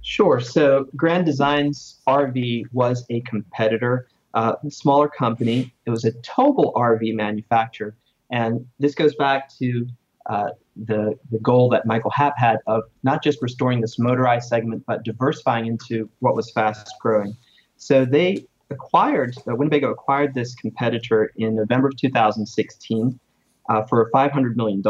Sure. 0.00 0.40
So 0.40 0.88
Grand 0.94 1.26
Designs 1.26 1.98
RV 2.06 2.66
was 2.72 3.04
a 3.10 3.20
competitor, 3.22 4.06
uh, 4.34 4.54
smaller 4.68 5.08
company. 5.08 5.74
It 5.84 5.90
was 5.90 6.04
a 6.04 6.12
towable 6.12 6.72
RV 6.74 7.14
manufacturer, 7.14 7.94
and 8.30 8.66
this 8.78 8.94
goes 8.94 9.14
back 9.16 9.50
to 9.58 9.86
uh, 10.28 10.50
the, 10.76 11.18
the 11.30 11.38
goal 11.38 11.68
that 11.70 11.86
Michael 11.86 12.10
Happ 12.10 12.34
had 12.36 12.58
of 12.66 12.82
not 13.02 13.22
just 13.22 13.40
restoring 13.40 13.80
this 13.80 13.98
motorized 13.98 14.48
segment, 14.48 14.84
but 14.86 15.04
diversifying 15.04 15.66
into 15.66 16.08
what 16.20 16.34
was 16.34 16.50
fast 16.50 16.92
growing. 17.00 17.36
So 17.76 18.04
they 18.04 18.46
acquired, 18.70 19.36
uh, 19.48 19.54
Winnebago 19.54 19.90
acquired 19.90 20.34
this 20.34 20.54
competitor 20.54 21.32
in 21.36 21.54
November 21.54 21.88
of 21.88 21.96
2016 21.96 23.20
uh, 23.68 23.82
for 23.84 24.10
$500 24.12 24.56
million. 24.56 24.82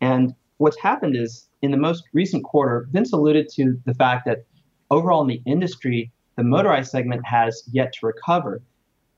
And 0.00 0.34
what's 0.58 0.78
happened 0.78 1.16
is 1.16 1.48
in 1.62 1.70
the 1.70 1.76
most 1.76 2.04
recent 2.12 2.44
quarter, 2.44 2.86
Vince 2.92 3.12
alluded 3.12 3.48
to 3.54 3.80
the 3.86 3.94
fact 3.94 4.26
that 4.26 4.44
overall 4.90 5.22
in 5.22 5.28
the 5.28 5.42
industry, 5.46 6.12
the 6.36 6.44
motorized 6.44 6.90
segment 6.90 7.24
has 7.24 7.62
yet 7.72 7.92
to 7.94 8.06
recover. 8.06 8.60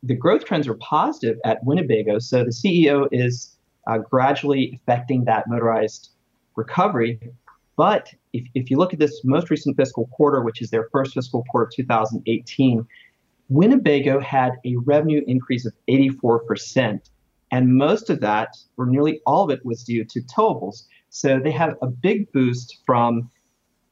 The 0.02 0.14
growth 0.14 0.44
trends 0.44 0.68
are 0.68 0.74
positive 0.74 1.38
at 1.44 1.64
Winnebago. 1.64 2.18
So 2.18 2.44
the 2.44 2.50
CEO 2.50 3.08
is 3.10 3.55
uh, 3.86 3.98
gradually 3.98 4.72
affecting 4.74 5.24
that 5.24 5.44
motorized 5.48 6.10
recovery. 6.56 7.20
But 7.76 8.12
if, 8.32 8.46
if 8.54 8.70
you 8.70 8.78
look 8.78 8.92
at 8.92 8.98
this 8.98 9.22
most 9.24 9.50
recent 9.50 9.76
fiscal 9.76 10.08
quarter, 10.12 10.42
which 10.42 10.62
is 10.62 10.70
their 10.70 10.88
first 10.90 11.14
fiscal 11.14 11.44
quarter 11.50 11.66
of 11.66 11.72
2018, 11.74 12.86
Winnebago 13.48 14.20
had 14.20 14.52
a 14.64 14.76
revenue 14.76 15.22
increase 15.26 15.66
of 15.66 15.74
84%. 15.88 17.00
And 17.52 17.76
most 17.76 18.10
of 18.10 18.20
that, 18.20 18.56
or 18.76 18.86
nearly 18.86 19.20
all 19.24 19.44
of 19.44 19.50
it, 19.50 19.64
was 19.64 19.84
due 19.84 20.04
to 20.04 20.20
towables. 20.22 20.84
So 21.10 21.38
they 21.38 21.52
have 21.52 21.76
a 21.80 21.86
big 21.86 22.30
boost 22.32 22.78
from 22.84 23.30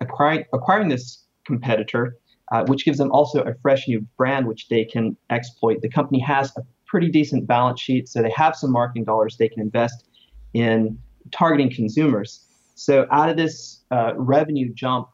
acquiring, 0.01 0.45
acquiring 0.53 0.89
this 0.89 1.25
competitor, 1.47 2.17
uh, 2.53 2.65
which 2.67 2.85
gives 2.85 2.99
them 2.99 3.13
also 3.13 3.43
a 3.43 3.55
fresh 3.63 3.87
new 3.87 4.01
brand 4.17 4.47
which 4.47 4.69
they 4.69 4.85
can 4.85 5.17
exploit. 5.31 5.83
The 5.83 5.89
company 5.89 6.21
has 6.21 6.53
a 6.57 6.63
pretty 6.95 7.11
decent 7.11 7.45
balance 7.45 7.81
sheet, 7.81 8.09
so 8.09 8.23
they 8.23 8.31
have 8.31 8.55
some 8.55 8.71
marketing 8.71 9.03
dollars 9.03 9.37
they 9.37 9.49
can 9.49 9.61
invest 9.61 10.07
in 10.53 10.97
targeting 11.33 11.69
consumers. 11.69 12.47
So 12.77 13.09
out 13.11 13.29
of 13.29 13.37
this 13.37 13.81
uh, 13.91 14.13
revenue 14.15 14.73
jump, 14.73 15.09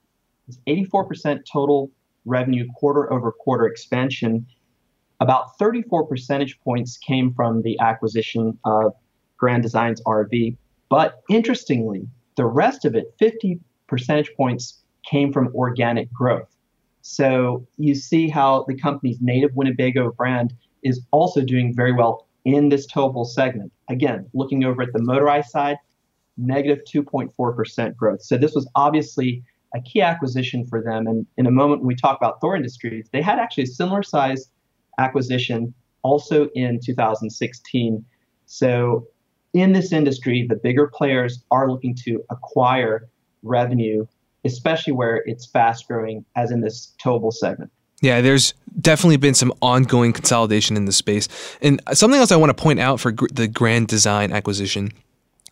it's 0.47 0.59
84% 0.69 1.41
total 1.51 1.91
revenue 2.27 2.69
quarter 2.77 3.11
over 3.11 3.33
quarter 3.33 3.67
expansion. 3.67 4.47
About 5.21 5.57
34 5.59 6.07
percentage 6.07 6.61
points 6.61 6.99
came 6.99 7.33
from 7.33 7.63
the 7.63 7.79
acquisition 7.81 8.59
of 8.67 8.93
Grand 9.39 9.63
Designs 9.63 10.03
RV. 10.03 10.59
But 10.91 11.23
interestingly, 11.31 12.07
the 12.37 12.45
rest 12.45 12.85
of 12.85 12.95
it, 12.95 13.15
50 13.19 13.59
percentage 13.87 14.31
points, 14.37 14.83
came 15.11 15.33
from 15.33 15.49
organic 15.55 16.13
growth. 16.13 16.55
So 17.01 17.67
you 17.79 17.95
see 17.95 18.29
how 18.29 18.67
the 18.69 18.77
company's 18.77 19.17
native 19.23 19.53
Winnebago 19.55 20.13
brand 20.13 20.53
is 20.83 21.01
also 21.11 21.43
doing 21.43 21.75
very 21.75 21.93
well 21.93 22.27
in 22.45 22.69
this 22.69 22.87
towable 22.87 23.27
segment. 23.27 23.73
Again, 23.89 24.27
looking 24.33 24.65
over 24.65 24.83
at 24.83 24.93
the 24.93 25.03
motorized 25.03 25.51
side, 25.51 25.77
negative 26.37 26.85
2.4% 26.85 27.97
growth. 27.97 28.23
So 28.23 28.37
this 28.37 28.55
was 28.55 28.69
obviously 28.75 29.43
a 29.75 29.81
key 29.81 30.01
acquisition 30.01 30.67
for 30.67 30.83
them. 30.83 31.07
And 31.07 31.27
in 31.37 31.47
a 31.47 31.51
moment 31.51 31.83
when 31.83 31.89
we 31.89 31.95
talk 31.95 32.17
about 32.17 32.41
Thor 32.41 32.57
Industries, 32.57 33.09
they 33.13 33.23
had 33.23 33.39
actually 33.39 33.65
a 33.65 33.69
similar 33.69 34.03
size 34.03 34.51
acquisition 34.99 35.75
also 36.03 36.49
in 36.55 36.81
2016. 36.85 38.05
So 38.47 39.07
in 39.53 39.73
this 39.73 39.93
industry, 39.93 40.47
the 40.49 40.57
bigger 40.57 40.89
players 40.89 41.45
are 41.51 41.71
looking 41.71 41.95
to 42.07 42.23
acquire 42.31 43.09
revenue, 43.43 44.07
especially 44.45 44.93
where 44.93 45.23
it's 45.27 45.47
fast 45.47 45.87
growing, 45.89 46.25
as 46.37 46.51
in 46.51 46.61
this 46.61 46.95
towable 47.03 47.33
segment. 47.33 47.71
Yeah, 48.01 48.21
there's 48.21 48.55
definitely 48.81 49.19
been 49.19 49.35
some 49.35 49.53
ongoing 49.61 50.13
consolidation 50.13 50.77
in 50.77 50.87
the 50.87 50.93
space. 50.93 51.29
And 51.61 51.81
something 51.93 52.19
else 52.19 52.33
I 52.33 52.37
want 52.37 52.57
to 52.57 52.63
point 52.63 52.81
out 52.81 53.01
for 53.01 53.13
gr- 53.13 53.27
the 53.33 53.47
Grand 53.47 53.89
Design 53.89 54.33
acquisition 54.33 54.93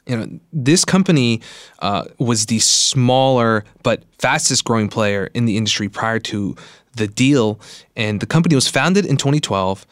you 0.08 0.16
know, 0.16 0.40
this 0.52 0.84
company 0.84 1.40
uh, 1.80 2.04
was 2.18 2.46
the 2.46 2.58
smaller 2.58 3.64
but 3.82 4.02
fastest 4.18 4.64
growing 4.64 4.88
player 4.88 5.28
in 5.34 5.44
the 5.44 5.56
industry 5.56 5.88
prior 5.88 6.18
to 6.18 6.56
the 6.96 7.06
deal. 7.06 7.60
And 7.94 8.20
the 8.20 8.26
company 8.26 8.54
was 8.54 8.68
founded 8.68 9.04
in 9.04 9.16
2012. 9.16 9.86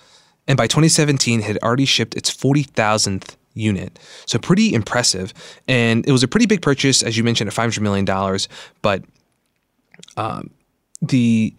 And 0.48 0.56
by 0.56 0.66
2017, 0.66 1.42
had 1.42 1.58
already 1.58 1.84
shipped 1.84 2.16
its 2.16 2.34
40,000th 2.34 3.36
unit. 3.54 3.98
So 4.26 4.38
pretty 4.38 4.72
impressive. 4.72 5.34
And 5.68 6.06
it 6.08 6.12
was 6.12 6.22
a 6.22 6.28
pretty 6.28 6.46
big 6.46 6.62
purchase, 6.62 7.02
as 7.02 7.16
you 7.16 7.24
mentioned, 7.24 7.48
at 7.48 7.54
$500 7.54 7.80
million. 7.80 8.06
But 8.80 9.04
um, 10.16 10.50
the 11.02 11.54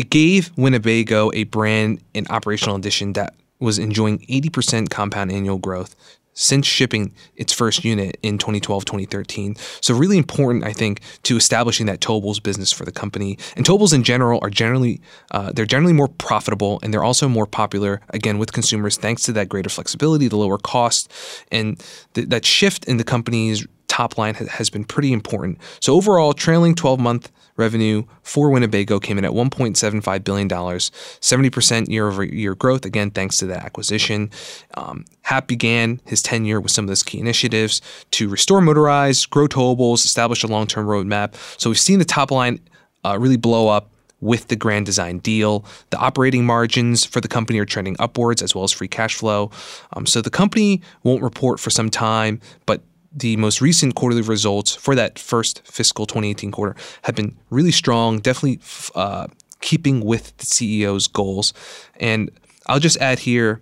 it 0.00 0.08
gave 0.08 0.50
Winnebago 0.56 1.30
a 1.34 1.44
brand 1.44 2.00
and 2.14 2.26
operational 2.30 2.74
addition 2.74 3.12
that 3.12 3.34
was 3.58 3.78
enjoying 3.78 4.20
80% 4.20 4.88
compound 4.88 5.30
annual 5.30 5.58
growth 5.58 5.94
since 6.32 6.66
shipping 6.66 7.12
its 7.36 7.52
first 7.52 7.84
unit 7.84 8.16
in 8.22 8.38
2012 8.38 8.84
2013 8.86 9.56
so 9.82 9.92
really 9.92 10.16
important 10.16 10.64
i 10.64 10.72
think 10.72 11.00
to 11.24 11.36
establishing 11.36 11.84
that 11.86 12.00
towables 12.00 12.40
business 12.42 12.72
for 12.72 12.84
the 12.84 12.92
company. 12.92 13.36
And 13.56 13.66
towables 13.66 13.92
in 13.92 14.04
general 14.04 14.38
are 14.40 14.48
generally 14.48 15.02
uh, 15.32 15.52
they're 15.52 15.66
generally 15.66 15.92
more 15.92 16.08
profitable 16.08 16.78
and 16.82 16.94
they're 16.94 17.04
also 17.04 17.28
more 17.28 17.46
popular 17.46 18.00
again 18.10 18.38
with 18.38 18.52
consumers 18.52 18.96
thanks 18.96 19.24
to 19.24 19.32
that 19.32 19.50
greater 19.50 19.68
flexibility 19.68 20.28
the 20.28 20.36
lower 20.36 20.56
cost 20.56 21.12
and 21.50 21.84
th- 22.14 22.28
that 22.28 22.46
shift 22.46 22.86
in 22.86 22.96
the 22.96 23.04
company's 23.04 23.66
top 23.90 24.16
line 24.16 24.34
has 24.34 24.70
been 24.70 24.84
pretty 24.84 25.12
important. 25.12 25.58
So 25.80 25.94
overall 25.94 26.32
trailing 26.32 26.76
12 26.76 27.00
month 27.00 27.30
revenue 27.60 28.04
for 28.22 28.50
Winnebago 28.50 28.98
came 28.98 29.18
in 29.18 29.24
at 29.24 29.30
$1.75 29.30 30.24
billion, 30.24 30.48
70% 30.48 31.88
year 31.88 32.08
over 32.08 32.24
year 32.24 32.54
growth, 32.56 32.84
again, 32.84 33.10
thanks 33.10 33.36
to 33.38 33.46
that 33.46 33.62
acquisition. 33.64 34.30
Um, 34.74 35.04
Happ 35.22 35.46
began 35.46 36.00
his 36.04 36.22
tenure 36.22 36.60
with 36.60 36.72
some 36.72 36.86
of 36.86 36.88
those 36.88 37.04
key 37.04 37.20
initiatives 37.20 37.80
to 38.12 38.28
restore 38.28 38.60
motorized, 38.60 39.30
grow 39.30 39.46
towables, 39.46 40.04
establish 40.04 40.42
a 40.42 40.48
long 40.48 40.66
term 40.66 40.86
roadmap. 40.86 41.34
So 41.60 41.70
we've 41.70 41.78
seen 41.78 42.00
the 42.00 42.04
top 42.04 42.30
line 42.30 42.58
uh, 43.04 43.18
really 43.18 43.36
blow 43.36 43.68
up 43.68 43.90
with 44.20 44.48
the 44.48 44.56
Grand 44.56 44.86
Design 44.86 45.18
deal. 45.18 45.64
The 45.90 45.98
operating 45.98 46.44
margins 46.44 47.04
for 47.04 47.20
the 47.20 47.28
company 47.28 47.58
are 47.58 47.64
trending 47.64 47.96
upwards 47.98 48.42
as 48.42 48.54
well 48.54 48.64
as 48.64 48.72
free 48.72 48.88
cash 48.88 49.14
flow. 49.14 49.50
Um, 49.94 50.06
so 50.06 50.20
the 50.20 50.30
company 50.30 50.82
won't 51.02 51.22
report 51.22 51.58
for 51.60 51.70
some 51.70 51.90
time, 51.90 52.40
but 52.66 52.82
the 53.12 53.36
most 53.36 53.60
recent 53.60 53.94
quarterly 53.94 54.22
results 54.22 54.74
for 54.74 54.94
that 54.94 55.18
first 55.18 55.62
fiscal 55.64 56.06
2018 56.06 56.50
quarter 56.52 56.76
have 57.02 57.14
been 57.14 57.36
really 57.50 57.72
strong, 57.72 58.20
definitely 58.20 58.60
uh, 58.94 59.26
keeping 59.60 60.04
with 60.04 60.36
the 60.38 60.46
CEO's 60.46 61.08
goals. 61.08 61.52
And 61.98 62.30
I'll 62.66 62.78
just 62.78 62.98
add 62.98 63.20
here 63.20 63.60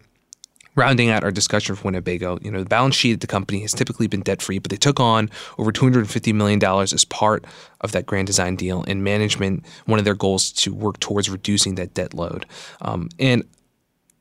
rounding 0.78 1.10
out 1.10 1.24
our 1.24 1.32
discussion 1.32 1.74
for 1.74 1.84
Winnebago, 1.84 2.38
you 2.40 2.52
know, 2.52 2.60
the 2.62 2.68
balance 2.68 2.94
sheet 2.94 3.14
of 3.14 3.20
the 3.20 3.26
company 3.26 3.60
has 3.60 3.72
typically 3.72 4.06
been 4.06 4.20
debt 4.20 4.40
free, 4.40 4.60
but 4.60 4.70
they 4.70 4.76
took 4.76 5.00
on 5.00 5.28
over 5.58 5.72
$250 5.72 6.32
million 6.32 6.62
as 6.64 7.04
part 7.04 7.44
of 7.80 7.90
that 7.92 8.06
grand 8.06 8.28
design 8.28 8.54
deal. 8.54 8.84
And 8.86 9.02
management, 9.02 9.66
one 9.86 9.98
of 9.98 10.04
their 10.04 10.14
goals 10.14 10.52
to 10.52 10.72
work 10.72 11.00
towards 11.00 11.28
reducing 11.28 11.74
that 11.74 11.94
debt 11.94 12.14
load. 12.14 12.46
Um, 12.80 13.08
and 13.18 13.42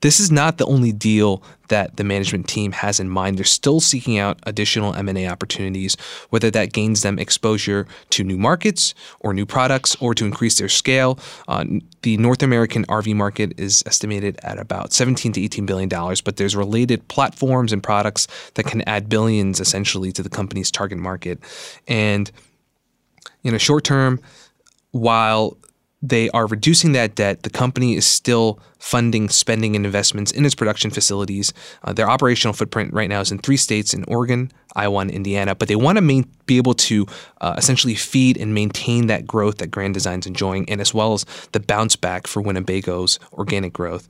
this 0.02 0.20
is 0.20 0.32
not 0.32 0.58
the 0.58 0.66
only 0.66 0.92
deal 0.92 1.42
that 1.70 1.98
the 1.98 2.04
management 2.04 2.48
team 2.48 2.72
has 2.72 3.00
in 3.00 3.10
mind. 3.10 3.38
They're 3.38 3.46
still 3.46 3.80
seeking 3.80 4.18
out 4.18 4.40
additional 4.44 4.94
M&A 4.94 5.28
opportunities, 5.28 5.98
whether 6.30 6.50
that 6.52 6.72
gains 6.72 7.02
them 7.02 7.20
exposure 7.20 7.88
to 8.12 8.24
new 8.24 8.38
markets 8.38 8.94
or 9.20 9.34
new 9.34 9.46
products 9.46 9.96
or 10.00 10.14
to 10.14 10.26
increase 10.26 10.58
their 10.60 10.70
scale. 10.70 11.20
Uh, 11.48 11.66
the 12.04 12.18
North 12.18 12.44
American 12.44 12.86
RV 12.86 13.16
market 13.16 13.60
is 13.60 13.84
estimated 13.86 14.40
at 14.44 14.60
about 14.60 14.94
17 14.94 15.34
to 15.34 15.42
18 15.42 15.66
billion 15.66 15.90
dollars, 15.90 16.22
but 16.22 16.38
there's 16.38 16.56
related 16.56 17.08
platforms 17.08 17.74
and 17.74 17.84
products 17.84 18.28
that 18.54 18.66
can 18.66 18.82
add 18.84 19.10
billions 19.10 19.60
essentially 19.60 20.12
to 20.12 20.24
the 20.24 20.30
company's 20.30 20.72
target 20.72 21.00
market. 21.00 21.40
And 21.88 22.32
in 23.44 23.54
a 23.54 23.60
short 23.60 23.84
term, 23.84 24.22
while 24.92 25.58
they 26.10 26.30
are 26.32 26.46
reducing 26.48 26.94
that 26.94 27.16
debt. 27.16 27.44
The 27.44 27.50
company 27.50 27.96
is 27.96 28.06
still 28.06 28.60
funding 28.80 29.30
spending 29.30 29.76
and 29.76 29.86
investments 29.86 30.32
in 30.32 30.46
its 30.46 30.56
production 30.56 30.92
facilities. 30.92 31.54
Uh, 31.84 31.94
their 31.94 32.10
operational 32.10 32.54
footprint 32.54 32.94
right 32.94 33.10
now 33.10 33.20
is 33.20 33.32
in 33.32 33.40
three 33.40 33.58
states 33.58 33.94
in 33.94 34.04
Oregon, 34.06 34.52
Iowa, 34.76 35.00
and 35.00 35.12
Indiana, 35.12 35.56
but 35.56 35.68
they 35.68 35.76
want 35.76 35.98
to 35.98 36.02
main, 36.02 36.30
be 36.46 36.58
able 36.58 36.76
to 36.76 37.06
uh, 37.42 37.56
essentially 37.58 37.96
feed 37.96 38.38
and 38.38 38.54
maintain 38.54 39.08
that 39.08 39.26
growth 39.26 39.58
that 39.58 39.72
Grand 39.72 39.94
Design's 39.94 40.28
enjoying, 40.28 40.70
and 40.70 40.80
as 40.80 40.94
well 40.94 41.14
as 41.14 41.26
the 41.52 41.60
bounce 41.60 41.96
back 41.96 42.28
for 42.28 42.42
Winnebago's 42.42 43.20
organic 43.34 43.74
growth. 43.74 44.08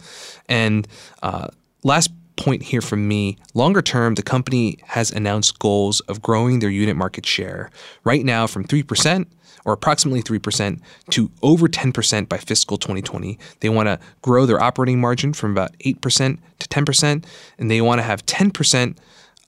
And 0.49 0.87
uh, 1.23 1.47
last 1.83 2.11
point 2.47 2.63
here 2.63 2.79
from 2.79 3.05
me 3.09 3.37
longer 3.53 3.81
term, 3.81 4.15
the 4.15 4.23
company 4.23 4.79
has 4.85 5.11
announced 5.11 5.59
goals 5.59 5.99
of 6.01 6.21
growing 6.21 6.59
their 6.59 6.69
unit 6.69 6.95
market 6.95 7.25
share 7.25 7.69
right 8.05 8.23
now 8.23 8.47
from 8.47 8.63
3% 8.63 9.25
or 9.65 9.73
approximately 9.73 10.23
3% 10.23 10.79
to 11.09 11.29
over 11.43 11.67
10% 11.67 12.29
by 12.29 12.37
fiscal 12.37 12.77
2020. 12.77 13.37
They 13.59 13.67
want 13.67 13.87
to 13.87 13.99
grow 14.21 14.45
their 14.45 14.63
operating 14.63 15.01
margin 15.01 15.33
from 15.33 15.51
about 15.51 15.77
8% 15.79 16.39
to 16.59 16.67
10%, 16.69 17.25
and 17.57 17.69
they 17.69 17.81
want 17.81 17.99
to 17.99 18.03
have 18.03 18.25
10% 18.25 18.97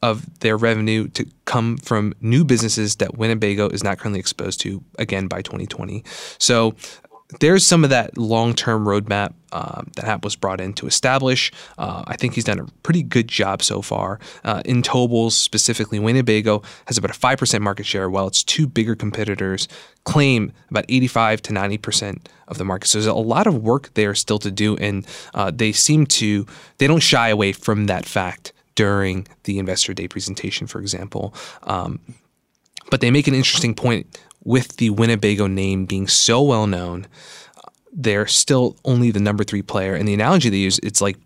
of 0.01 0.39
their 0.41 0.57
revenue 0.57 1.07
to 1.07 1.25
come 1.45 1.77
from 1.77 2.13
new 2.19 2.43
businesses 2.43 2.97
that 2.97 3.17
Winnebago 3.17 3.69
is 3.69 3.81
not 3.81 3.97
currently 3.97 4.19
exposed 4.19 4.59
to 4.59 4.83
again 4.97 5.27
by 5.27 5.41
2020. 5.41 6.03
So 6.37 6.75
there's 7.39 7.65
some 7.65 7.83
of 7.83 7.91
that 7.91 8.17
long-term 8.17 8.85
roadmap 8.85 9.33
um, 9.51 9.91
that 9.95 10.05
Happ 10.05 10.23
was 10.23 10.35
brought 10.35 10.59
in 10.59 10.73
to 10.73 10.87
establish. 10.87 11.51
Uh, 11.77 12.03
I 12.07 12.15
think 12.15 12.33
he's 12.33 12.43
done 12.43 12.59
a 12.59 12.65
pretty 12.81 13.03
good 13.03 13.27
job 13.27 13.61
so 13.61 13.83
far. 13.83 14.19
Uh, 14.43 14.63
in 14.65 14.81
towables, 14.81 15.33
specifically, 15.33 15.99
Winnebago 15.99 16.63
has 16.87 16.97
about 16.97 17.11
a 17.11 17.19
5% 17.19 17.61
market 17.61 17.85
share, 17.85 18.09
while 18.09 18.27
its 18.27 18.43
two 18.43 18.65
bigger 18.65 18.95
competitors 18.95 19.67
claim 20.05 20.51
about 20.71 20.85
85 20.89 21.41
to 21.43 21.53
90% 21.53 22.25
of 22.47 22.57
the 22.57 22.65
market. 22.65 22.87
So 22.87 22.97
there's 22.97 23.05
a 23.05 23.13
lot 23.13 23.45
of 23.45 23.61
work 23.61 23.93
there 23.93 24.15
still 24.15 24.39
to 24.39 24.49
do, 24.49 24.75
and 24.77 25.05
uh, 25.35 25.51
they 25.53 25.71
seem 25.71 26.07
to, 26.07 26.47
they 26.79 26.87
don't 26.87 26.99
shy 26.99 27.29
away 27.29 27.51
from 27.51 27.85
that 27.85 28.05
fact 28.05 28.53
during 28.73 29.27
the 29.43 29.59
Investor 29.59 29.93
Day 29.93 30.07
presentation, 30.07 30.65
for 30.65 30.79
example. 30.79 31.33
Um, 31.63 31.99
but 32.89 33.01
they 33.01 33.11
make 33.11 33.27
an 33.27 33.35
interesting 33.35 33.75
point 33.75 34.07
with 34.49 34.77
the 34.77 34.89
Winnebago 34.89 35.45
name 35.45 35.85
being 35.85 36.07
so 36.07 36.41
well 36.41 36.65
known, 36.65 37.05
they're 37.93 38.25
still 38.25 38.75
only 38.83 39.11
the 39.11 39.19
number 39.19 39.43
three 39.43 39.61
player. 39.61 39.93
And 39.93 40.07
the 40.07 40.13
analogy 40.15 40.49
they 40.49 40.57
use, 40.57 40.79
it's 40.79 41.01
like 41.01 41.17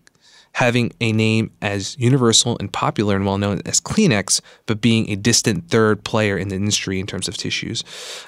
having 0.51 0.91
a 0.99 1.13
name 1.13 1.49
as 1.61 1.97
universal 1.97 2.57
and 2.59 2.71
popular 2.73 3.15
and 3.15 3.25
well 3.25 3.37
known 3.37 3.61
as 3.65 3.79
Kleenex, 3.79 4.41
but 4.65 4.81
being 4.81 5.09
a 5.09 5.15
distant 5.15 5.69
third 5.69 6.03
player 6.03 6.37
in 6.37 6.49
the 6.49 6.57
industry 6.57 6.99
in 6.99 7.07
terms 7.07 7.29
of 7.29 7.37
tissues. 7.37 7.81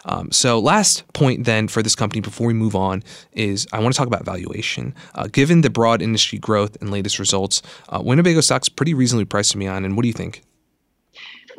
Um, 0.05 0.31
so, 0.31 0.59
last 0.59 1.05
point 1.11 1.43
then 1.43 1.67
for 1.67 1.83
this 1.83 1.93
company 1.93 2.21
before 2.21 2.47
we 2.47 2.53
move 2.53 2.73
on 2.73 3.03
is 3.33 3.67
I 3.73 3.79
want 3.79 3.93
to 3.93 3.97
talk 3.97 4.07
about 4.07 4.23
valuation. 4.23 4.95
Uh, 5.13 5.27
given 5.27 5.59
the 5.59 5.69
broad 5.69 6.01
industry 6.01 6.39
growth 6.39 6.77
and 6.79 6.89
latest 6.89 7.19
results, 7.19 7.61
uh, 7.89 8.01
Winnebago 8.01 8.39
stock's 8.39 8.69
pretty 8.69 8.93
reasonably 8.93 9.25
priced 9.25 9.51
to 9.51 9.57
me 9.57 9.67
on. 9.67 9.83
And 9.83 9.97
what 9.97 10.03
do 10.03 10.07
you 10.07 10.13
think? 10.13 10.41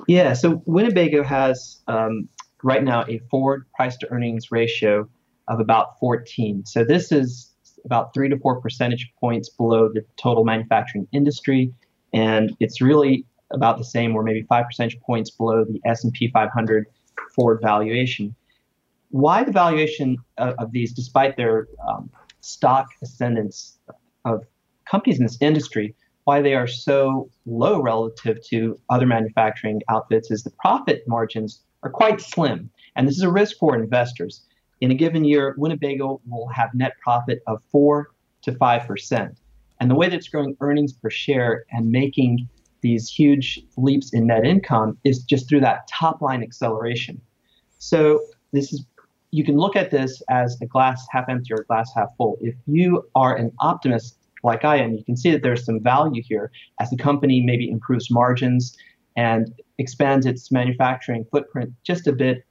Yeah, 0.06 0.32
so 0.32 0.62
Winnebago 0.66 1.22
has 1.22 1.80
um, 1.86 2.28
right 2.66 2.82
now 2.82 3.04
a 3.08 3.18
forward 3.30 3.64
price 3.74 3.96
to 3.96 4.10
earnings 4.10 4.50
ratio 4.50 5.08
of 5.46 5.60
about 5.60 5.98
14. 6.00 6.66
So 6.66 6.82
this 6.82 7.12
is 7.12 7.54
about 7.84 8.12
three 8.12 8.28
to 8.28 8.36
four 8.40 8.60
percentage 8.60 9.08
points 9.20 9.48
below 9.48 9.88
the 9.88 10.04
total 10.16 10.44
manufacturing 10.44 11.06
industry, 11.12 11.72
and 12.12 12.56
it's 12.58 12.80
really 12.80 13.24
about 13.52 13.78
the 13.78 13.84
same, 13.84 14.16
or 14.16 14.24
maybe 14.24 14.42
five 14.48 14.66
percentage 14.66 15.00
points 15.00 15.30
below 15.30 15.64
the 15.64 15.80
S&P 15.86 16.28
500 16.32 16.86
forward 17.36 17.60
valuation. 17.62 18.34
Why 19.10 19.44
the 19.44 19.52
valuation 19.52 20.16
of, 20.36 20.56
of 20.58 20.72
these, 20.72 20.92
despite 20.92 21.36
their 21.36 21.68
um, 21.88 22.10
stock 22.40 22.88
ascendance 23.00 23.78
of 24.24 24.44
companies 24.90 25.20
in 25.20 25.24
this 25.24 25.38
industry, 25.40 25.94
why 26.24 26.42
they 26.42 26.54
are 26.54 26.66
so 26.66 27.30
low 27.46 27.80
relative 27.80 28.42
to 28.48 28.76
other 28.90 29.06
manufacturing 29.06 29.80
outfits 29.88 30.32
is 30.32 30.42
the 30.42 30.50
profit 30.50 31.04
margins 31.06 31.62
are 31.82 31.90
quite 31.90 32.20
slim. 32.20 32.70
And 32.94 33.06
this 33.06 33.16
is 33.16 33.22
a 33.22 33.30
risk 33.30 33.56
for 33.58 33.74
investors. 33.76 34.42
In 34.80 34.90
a 34.90 34.94
given 34.94 35.24
year, 35.24 35.54
Winnebago 35.58 36.20
will 36.26 36.48
have 36.48 36.74
net 36.74 36.92
profit 37.02 37.42
of 37.46 37.62
4 37.70 38.10
to 38.42 38.52
5%. 38.52 39.36
And 39.80 39.90
the 39.90 39.94
way 39.94 40.08
that 40.08 40.16
it's 40.16 40.28
growing 40.28 40.56
earnings 40.60 40.92
per 40.92 41.10
share 41.10 41.64
and 41.70 41.90
making 41.90 42.48
these 42.80 43.08
huge 43.08 43.62
leaps 43.76 44.12
in 44.12 44.26
net 44.26 44.44
income 44.44 44.98
is 45.04 45.22
just 45.22 45.48
through 45.48 45.60
that 45.60 45.88
top 45.88 46.22
line 46.22 46.42
acceleration. 46.42 47.20
So 47.78 48.20
this 48.52 48.72
is 48.72 48.86
you 49.32 49.44
can 49.44 49.56
look 49.56 49.76
at 49.76 49.90
this 49.90 50.22
as 50.30 50.56
a 50.62 50.66
glass 50.66 51.06
half 51.10 51.28
empty 51.28 51.52
or 51.52 51.64
glass 51.64 51.90
half 51.94 52.08
full. 52.16 52.38
If 52.40 52.54
you 52.66 53.06
are 53.14 53.36
an 53.36 53.52
optimist 53.60 54.18
like 54.42 54.64
I 54.64 54.76
am, 54.76 54.94
you 54.94 55.04
can 55.04 55.16
see 55.16 55.30
that 55.32 55.42
there's 55.42 55.64
some 55.64 55.80
value 55.80 56.22
here 56.24 56.50
as 56.80 56.90
the 56.90 56.96
company 56.96 57.40
maybe 57.40 57.68
improves 57.68 58.10
margins 58.10 58.76
and 59.16 59.52
expands 59.78 60.26
its 60.26 60.50
manufacturing 60.50 61.24
footprint 61.30 61.72
just 61.82 62.06
a 62.06 62.12
bit, 62.12 62.44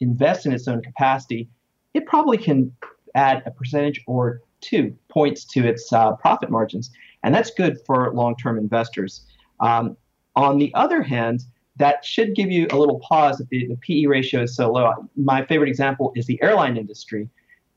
invest 0.00 0.46
in 0.46 0.52
its 0.52 0.68
own 0.68 0.82
capacity, 0.82 1.48
it 1.94 2.06
probably 2.06 2.38
can 2.38 2.72
add 3.14 3.42
a 3.46 3.50
percentage 3.50 4.02
or 4.06 4.40
two 4.60 4.94
points 5.08 5.44
to 5.44 5.66
its 5.66 5.92
uh, 5.92 6.12
profit 6.16 6.50
margins. 6.50 6.90
And 7.22 7.34
that's 7.34 7.50
good 7.50 7.78
for 7.86 8.12
long 8.14 8.36
term 8.36 8.58
investors. 8.58 9.24
Um, 9.60 9.96
on 10.36 10.58
the 10.58 10.72
other 10.74 11.02
hand, 11.02 11.44
that 11.76 12.04
should 12.04 12.34
give 12.34 12.50
you 12.50 12.66
a 12.70 12.76
little 12.76 13.00
pause 13.00 13.40
if 13.40 13.48
the, 13.48 13.66
the 13.66 13.76
PE 13.76 14.06
ratio 14.06 14.42
is 14.42 14.54
so 14.54 14.70
low. 14.72 14.92
My 15.16 15.44
favorite 15.46 15.68
example 15.68 16.12
is 16.16 16.26
the 16.26 16.40
airline 16.42 16.76
industry. 16.76 17.28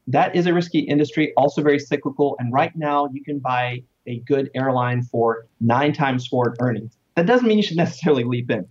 That 0.08 0.36
is 0.36 0.47
a 0.47 0.54
risky 0.54 0.80
industry, 0.80 1.34
also 1.38 1.62
very 1.62 1.80
cyclical. 1.80 2.36
And 2.39 2.51
right 2.51 2.75
now, 2.75 3.08
you 3.13 3.23
can 3.23 3.39
buy 3.39 3.84
a 4.08 4.17
good 4.19 4.49
airline 4.56 5.04
for 5.04 5.47
nine 5.60 5.93
times 5.93 6.27
forward 6.27 6.58
earnings. 6.60 6.97
That 7.21 7.27
doesn't 7.27 7.47
mean 7.47 7.57
you 7.57 7.63
should 7.63 7.77
necessarily 7.77 8.23
leap 8.23 8.49
in. 8.49 8.67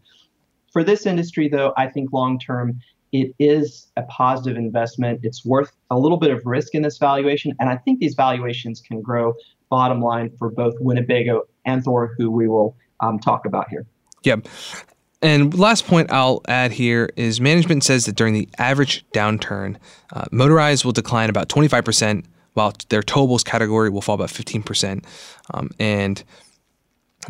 For 0.72 0.82
this 0.82 1.06
industry, 1.06 1.48
though, 1.48 1.72
I 1.76 1.86
think 1.86 2.12
long 2.12 2.36
term, 2.36 2.80
it 3.12 3.32
is 3.38 3.86
a 3.96 4.02
positive 4.02 4.56
investment. 4.56 5.20
It's 5.22 5.44
worth 5.44 5.70
a 5.88 5.96
little 5.96 6.16
bit 6.18 6.32
of 6.32 6.44
risk 6.44 6.74
in 6.74 6.82
this 6.82 6.98
valuation. 6.98 7.54
And 7.60 7.70
I 7.70 7.76
think 7.76 8.00
these 8.00 8.16
valuations 8.16 8.80
can 8.80 9.02
grow 9.02 9.34
bottom 9.68 10.02
line 10.02 10.32
for 10.36 10.50
both 10.50 10.74
Winnebago 10.80 11.42
and 11.64 11.84
Thor, 11.84 12.12
who 12.18 12.28
we 12.28 12.48
will 12.48 12.76
um, 12.98 13.20
talk 13.20 13.46
about 13.46 13.68
here. 13.70 13.86
Yep. 14.24 14.48
And 15.22 15.56
last 15.56 15.86
point 15.86 16.10
I'll 16.10 16.42
add 16.48 16.72
here 16.72 17.10
is 17.14 17.40
management 17.40 17.84
says 17.84 18.06
that 18.06 18.16
during 18.16 18.34
the 18.34 18.48
average 18.58 19.04
downturn, 19.12 19.76
uh, 20.12 20.24
motorized 20.32 20.84
will 20.84 20.90
decline 20.90 21.30
about 21.30 21.48
25%, 21.48 22.24
while 22.54 22.72
their 22.88 23.02
towables 23.02 23.44
category 23.44 23.90
will 23.90 24.00
fall 24.00 24.16
about 24.16 24.30
15%. 24.30 25.04
Um, 25.54 25.70
and 25.78 26.24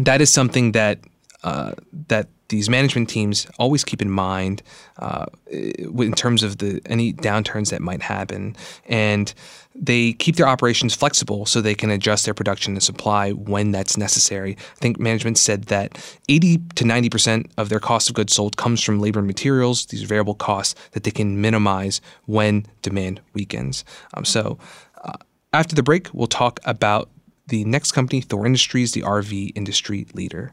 that 0.05 0.21
is 0.21 0.33
something 0.33 0.73
that 0.73 0.99
uh, 1.43 1.73
that 2.09 2.29
these 2.49 2.69
management 2.69 3.09
teams 3.09 3.47
always 3.59 3.85
keep 3.85 4.03
in 4.03 4.11
mind 4.11 4.63
uh, 4.99 5.27
in 5.47 6.13
terms 6.13 6.43
of 6.43 6.59
the 6.59 6.81
any 6.85 7.13
downturns 7.13 7.71
that 7.71 7.81
might 7.81 8.03
happen, 8.03 8.57
and 8.87 9.33
they 9.75 10.13
keep 10.15 10.37
their 10.37 10.49
operations 10.49 10.95
flexible 10.95 11.47
so 11.47 11.61
they 11.61 11.75
can 11.75 11.91
adjust 11.91 12.25
their 12.25 12.35
production 12.35 12.75
and 12.75 12.83
supply 12.83 13.31
when 13.31 13.71
that's 13.71 13.97
necessary. 13.97 14.57
I 14.59 14.81
think 14.81 14.99
management 14.99 15.39
said 15.39 15.65
that 15.65 15.97
80 16.29 16.59
to 16.75 16.85
90 16.85 17.09
percent 17.09 17.51
of 17.57 17.69
their 17.69 17.81
cost 17.81 18.11
of 18.11 18.17
goods 18.17 18.35
sold 18.35 18.57
comes 18.57 18.83
from 18.83 19.01
labor 19.01 19.21
and 19.21 19.27
materials. 19.27 19.87
These 19.87 20.03
variable 20.03 20.35
costs 20.35 20.75
that 20.93 21.05
they 21.05 21.13
can 21.13 21.41
minimize 21.41 22.01
when 22.27 22.67
demand 22.83 23.21
weakens. 23.33 23.85
Um, 24.15 24.25
so. 24.25 24.59
Uh, 25.03 25.13
after 25.53 25.75
the 25.75 25.83
break, 25.83 26.09
we'll 26.15 26.29
talk 26.29 26.61
about 26.65 27.11
the 27.51 27.65
next 27.65 27.93
company, 27.93 28.21
Thor 28.23 28.47
Industries, 28.47 28.93
the 28.93 29.03
RV 29.03 29.53
industry 29.55 30.07
leader. 30.15 30.53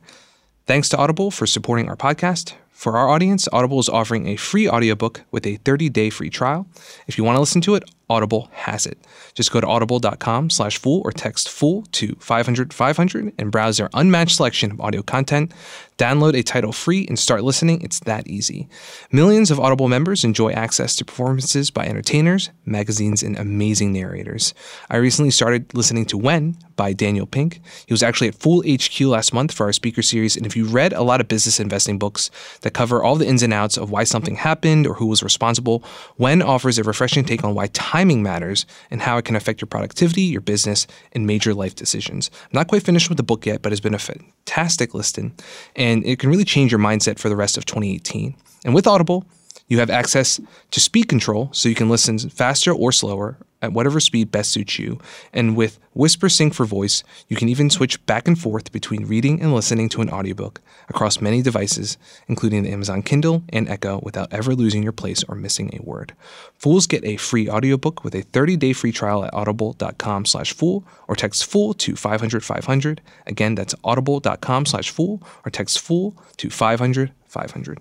Thanks 0.66 0.90
to 0.90 0.98
Audible 0.98 1.32
for 1.32 1.48
supporting 1.48 1.88
our 1.88 1.96
podcast. 1.96 2.54
For 2.78 2.96
our 2.96 3.10
audience, 3.10 3.48
Audible 3.52 3.80
is 3.80 3.90
offering 3.90 4.28
a 4.28 4.36
free 4.36 4.70
audiobook 4.70 5.22
with 5.32 5.48
a 5.48 5.56
30 5.56 5.90
day 5.90 6.12
free 6.12 6.30
trial. 6.30 6.68
If 7.08 7.18
you 7.18 7.24
want 7.24 7.38
to 7.38 7.40
listen 7.40 7.62
to 7.62 7.74
it, 7.74 7.90
Audible 8.08 8.50
has 8.52 8.86
it. 8.86 9.00
Just 9.34 9.52
go 9.52 9.60
to 9.60 9.68
audible.com 9.68 10.52
slash 10.52 10.78
fool 10.78 11.02
or 11.04 11.12
text 11.12 11.50
fool 11.50 11.84
to 11.94 12.16
500 12.20 12.74
500 12.74 13.34
and 13.40 13.52
browse 13.52 13.78
their 13.78 13.90
unmatched 13.96 14.36
selection 14.36 14.72
of 14.72 14.80
audio 14.80 15.02
content. 15.02 15.54
Download 15.98 16.38
a 16.38 16.44
title 16.44 16.72
free 16.72 17.08
and 17.08 17.18
start 17.18 17.44
listening. 17.44 17.82
It's 17.82 18.00
that 18.02 18.28
easy. 18.28 18.68
Millions 19.12 19.50
of 19.50 19.60
Audible 19.60 19.88
members 19.88 20.24
enjoy 20.24 20.52
access 20.52 20.96
to 20.98 21.06
performances 21.06 21.72
by 21.72 21.86
entertainers, 21.86 22.52
magazines, 22.66 23.24
and 23.24 23.40
amazing 23.40 23.92
narrators. 23.92 24.54
I 24.90 24.98
recently 24.98 25.32
started 25.32 25.74
listening 25.74 26.06
to 26.06 26.18
When 26.18 26.58
by 26.78 26.94
Daniel 26.94 27.26
Pink. 27.26 27.60
He 27.86 27.94
was 27.94 28.02
actually 28.02 28.30
at 28.30 28.36
Fool 28.36 28.63
HQ 28.66 29.02
last 29.02 29.34
month 29.34 29.52
for 29.52 29.66
our 29.66 29.74
speaker 29.74 30.02
series. 30.02 30.38
And 30.38 30.46
if 30.46 30.56
you 30.56 30.66
read 30.66 30.94
a 30.94 31.02
lot 31.04 31.20
of 31.20 31.28
business 31.28 31.60
investing 31.60 32.00
books 32.00 32.32
that 32.62 32.74
cover 32.74 33.04
all 33.04 33.18
the 33.18 33.28
ins 33.28 33.44
and 33.44 33.54
outs 33.54 33.76
of 33.76 33.92
why 33.92 34.06
something 34.06 34.36
happened 34.36 34.88
or 34.88 34.94
who 34.94 35.08
was 35.08 35.22
responsible, 35.22 35.84
When 36.16 36.42
offers 36.42 36.78
a 36.78 36.84
refreshing 36.84 37.26
take 37.26 37.44
on 37.44 37.56
why 37.56 37.68
timing 37.74 38.24
matters 38.24 38.66
and 38.90 39.02
how 39.02 39.18
it 39.18 39.26
can 39.26 39.36
affect 39.36 39.60
your 39.60 39.68
productivity, 39.68 40.22
your 40.22 40.42
business, 40.42 40.88
and 41.12 41.28
major 41.28 41.54
life 41.54 41.76
decisions. 41.76 42.32
I'm 42.44 42.50
not 42.54 42.68
quite 42.68 42.84
finished 42.84 43.10
with 43.10 43.18
the 43.18 43.24
book 43.24 43.46
yet, 43.46 43.62
but 43.62 43.72
it's 43.72 43.82
been 43.82 43.94
a 43.94 44.00
fantastic 44.00 44.94
listen, 44.94 45.34
and 45.76 46.06
it 46.06 46.20
can 46.20 46.30
really 46.30 46.46
change 46.46 46.72
your 46.72 46.80
mindset 46.80 47.20
for 47.20 47.28
the 47.28 47.36
rest 47.36 47.58
of 47.58 47.66
2018. 47.66 48.36
And 48.63 48.76
with 48.76 48.88
Audible, 48.88 49.26
you 49.68 49.80
have 49.80 49.90
access 49.90 50.40
to 50.72 50.80
speed 50.80 51.10
control 51.10 51.50
so 51.52 51.70
you 51.70 51.76
can 51.76 51.90
listen 51.90 52.18
faster 52.18 52.72
or 52.72 52.92
slower 52.92 53.38
at 53.62 53.74
whatever 53.74 54.00
speed 54.00 54.32
best 54.32 54.52
suits 54.52 54.78
you. 54.80 55.00
And 55.34 55.56
with 55.56 55.80
Whisper 55.93 56.30
Sync 56.30 56.54
for 56.54 56.65
voice, 56.65 57.04
you 57.28 57.36
can 57.36 57.50
even 57.50 57.70
switch 57.70 58.04
back 58.06 58.28
and 58.28 58.38
forth 58.38 58.72
between 58.72 59.06
reading 59.06 59.41
and 59.41 59.54
listening 59.54 59.89
to 59.89 60.02
an 60.02 60.10
audiobook 60.10 60.62
across 60.89 61.22
many 61.22 61.41
devices, 61.41 61.98
including 62.28 62.63
the 62.63 62.72
Amazon 62.72 63.02
Kindle 63.02 63.43
and 63.50 63.67
Echo, 63.67 64.00
without 64.04 64.32
ever 64.32 64.54
losing 64.54 64.84
your 64.84 64.91
place 64.91 65.24
or 65.24 65.36
missing 65.36 65.72
a 65.74 65.84
word. 65.84 66.13
Fools 66.56 66.88
get 66.88 67.04
a 67.04 67.17
free 67.17 67.50
audiobook 67.50 68.04
with 68.04 68.13
a 68.15 68.24
30-day 68.24 68.74
free 68.74 68.91
trial 68.91 69.24
at 69.24 69.34
audible.com 69.34 70.26
slash 70.26 70.54
fool 70.54 70.84
or 71.08 71.15
text 71.15 71.46
fool 71.46 71.74
to 71.74 71.96
500 71.96 72.43
500. 72.43 73.02
Again, 73.26 73.56
that's 73.56 73.76
audible.com 73.84 74.65
slash 74.65 74.89
fool 74.89 75.22
or 75.46 75.52
text 75.52 75.80
fool 75.80 76.15
to 76.38 76.50
500 76.50 77.12
500. 77.26 77.80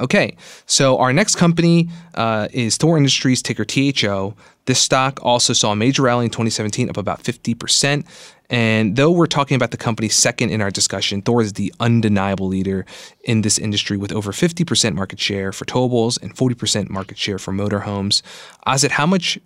Okay, 0.00 0.34
so 0.64 0.96
our 0.98 1.12
next 1.12 1.36
company 1.36 1.90
uh, 2.14 2.48
is 2.52 2.78
Thor 2.78 2.96
Industries, 2.96 3.42
ticker 3.42 3.66
THO. 3.66 4.34
This 4.64 4.80
stock 4.80 5.20
also 5.22 5.52
saw 5.52 5.72
a 5.72 5.76
major 5.76 6.02
rally 6.02 6.24
in 6.24 6.30
2017, 6.30 6.88
up 6.88 6.96
about 6.96 7.22
50%. 7.22 8.06
And 8.48 8.96
though 8.96 9.10
we're 9.10 9.26
talking 9.26 9.56
about 9.56 9.72
the 9.72 9.76
company 9.76 10.08
second 10.08 10.50
in 10.50 10.62
our 10.62 10.70
discussion, 10.70 11.20
Thor 11.20 11.42
is 11.42 11.52
the 11.52 11.72
undeniable 11.80 12.46
leader 12.46 12.86
in 13.24 13.42
this 13.42 13.58
industry 13.58 13.98
with 13.98 14.10
over 14.10 14.32
50% 14.32 14.94
market 14.94 15.20
share 15.20 15.52
for 15.52 15.66
towables 15.66 16.20
and 16.20 16.34
40% 16.34 16.88
market 16.88 17.18
share 17.18 17.38
for 17.38 17.52
motorhomes. 17.52 18.22
Asit, 18.66 18.92
how 18.92 19.06
much 19.06 19.38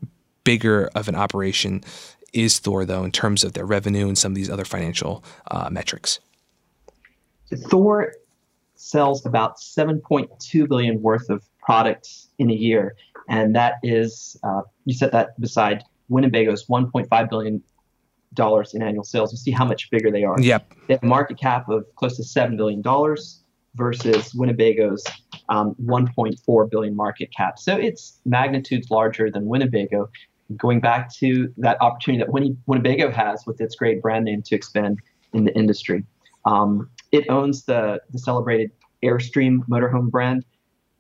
bigger 0.45 0.89
of 0.95 1.09
an 1.09 1.17
operation 1.17 1.83
is 2.33 2.61
Thor, 2.61 2.85
though, 2.85 3.03
in 3.03 3.11
terms 3.11 3.43
of 3.43 3.55
their 3.55 3.67
revenue 3.67 4.07
and 4.07 4.17
some 4.17 4.33
of 4.33 4.37
these 4.37 4.51
other 4.51 4.65
financial 4.65 5.25
uh, 5.51 5.69
metrics? 5.71 6.21
Thor 7.69 8.13
sells 8.77 9.25
about 9.25 9.59
7.2 9.59 10.69
billion 10.69 11.01
worth 11.03 11.31
of 11.31 11.43
products 11.59 12.29
in 12.39 12.51
a 12.51 12.55
year, 12.55 12.97
and 13.29 13.55
that 13.55 13.75
is 13.83 14.37
uh, 14.43 14.63
you 14.85 14.95
set 14.95 15.13
that 15.13 15.39
beside 15.41 15.83
Winnebago's 16.09 16.67
1.5 16.67 17.31
billion 17.31 17.63
dollars 18.35 18.75
in 18.75 18.83
annual 18.83 19.05
sales. 19.05 19.33
You 19.33 19.39
see 19.39 19.51
how 19.51 19.65
much 19.65 19.91
bigger 19.91 20.11
they 20.11 20.25
are. 20.25 20.41
Yep. 20.41 20.75
They 20.89 20.95
have 20.95 21.03
a 21.03 21.07
market 21.07 21.39
cap 21.39 21.69
of 21.69 21.85
close 21.97 22.17
to 22.17 22.25
seven 22.25 22.57
billion 22.57 22.83
dollars 22.83 23.43
versus 23.77 24.33
Winnebago's 24.35 25.05
um, 25.49 25.75
1.4 25.85 26.71
billion 26.71 26.95
market 26.95 27.31
cap. 27.37 27.59
So 27.59 27.77
it's 27.77 28.21
magnitudes 28.25 28.91
larger 28.91 29.31
than 29.31 29.47
Winnebago. 29.47 30.11
Going 30.57 30.81
back 30.81 31.13
to 31.15 31.53
that 31.59 31.81
opportunity 31.81 32.23
that 32.23 32.57
Winnebago 32.67 33.11
has 33.11 33.45
with 33.47 33.61
its 33.61 33.75
great 33.75 34.03
brand 34.03 34.27
name 34.27 34.43
to 34.43 34.55
expand 34.55 35.01
in 35.33 35.45
the 35.45 35.55
industry. 35.57 36.05
Um, 36.45 36.91
it 37.15 37.31
owns 37.31 37.65
the, 37.65 38.01
the 38.11 38.19
celebrated 38.19 38.73
Airstream 39.05 39.61
motorhome 39.69 40.11
brand. 40.11 40.45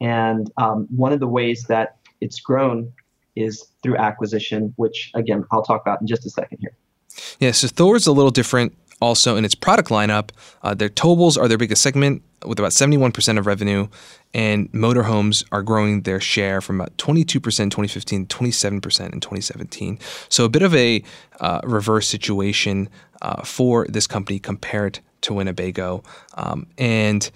And 0.01 0.49
um, 0.59 0.87
one 0.95 1.13
of 1.13 1.19
the 1.19 1.27
ways 1.27 1.65
that 1.65 1.97
it's 2.21 2.39
grown 2.39 2.93
is 3.35 3.67
through 3.83 3.97
acquisition, 3.97 4.73
which 4.77 5.11
again, 5.15 5.45
I'll 5.51 5.65
talk 5.65 5.83
about 5.83 6.01
in 6.01 6.07
just 6.07 6.25
a 6.25 6.31
second 6.31 6.59
here. 6.61 6.77
Yeah, 7.41 7.51
so 7.51 7.67
Thor's 7.67 8.07
a 8.07 8.13
little 8.13 8.31
different 8.31 8.77
also 9.01 9.37
in 9.37 9.45
its 9.45 9.57
product 9.57 9.89
lineup. 9.89 10.31
Uh, 10.63 10.73
their 10.73 10.89
towables 10.89 11.37
are 11.37 11.49
their 11.49 11.59
biggest 11.59 11.83
segment 11.83 12.23
with 12.47 12.61
about 12.61 12.71
71% 12.71 13.39
of 13.39 13.47
revenue, 13.47 13.89
and 14.33 14.71
motorhomes 14.71 15.45
are 15.51 15.63
growing 15.63 16.03
their 16.03 16.21
share 16.21 16.61
from 16.61 16.81
about 16.81 16.97
22% 16.97 17.35
in 17.61 17.71
2015 17.71 18.27
to 18.27 18.37
27% 18.37 19.13
in 19.13 19.21
2017. 19.21 19.99
So 20.29 20.45
a 20.45 20.49
bit 20.49 20.63
of 20.63 20.75
a 20.77 21.03
uh, 21.41 21.61
reverse 21.65 22.07
situation 22.07 22.89
uh, 23.21 23.43
for 23.43 23.87
this 23.89 24.07
company 24.07 24.39
compared 24.39 25.01
to 25.25 25.35
Winnebago. 25.35 26.03
Um, 26.35 26.67
and 26.79 27.31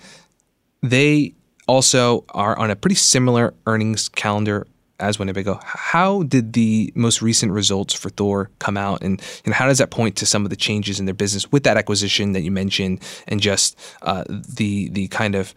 they 0.82 1.34
also 1.66 2.24
are 2.30 2.58
on 2.58 2.70
a 2.70 2.76
pretty 2.76 2.94
similar 2.94 3.54
earnings 3.66 4.08
calendar 4.08 4.66
as 5.00 5.18
Winnebago. 5.18 5.60
How 5.62 6.22
did 6.24 6.54
the 6.54 6.92
most 6.94 7.22
recent 7.22 7.52
results 7.52 7.94
for 7.94 8.10
Thor 8.10 8.50
come 8.58 8.76
out, 8.76 9.02
and, 9.02 9.22
and 9.44 9.54
how 9.54 9.66
does 9.66 9.78
that 9.78 9.90
point 9.90 10.16
to 10.16 10.26
some 10.26 10.44
of 10.44 10.50
the 10.50 10.56
changes 10.56 10.98
in 10.98 11.06
their 11.06 11.14
business 11.14 11.50
with 11.52 11.62
that 11.64 11.76
acquisition 11.76 12.32
that 12.32 12.42
you 12.42 12.50
mentioned, 12.50 13.00
and 13.28 13.40
just 13.40 13.78
uh, 14.02 14.24
the 14.28 14.88
the 14.90 15.08
kind 15.08 15.34
of 15.34 15.54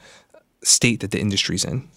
state 0.63 0.99
that 0.99 1.11
the 1.11 1.19
industry's 1.19 1.65
in? 1.65 1.87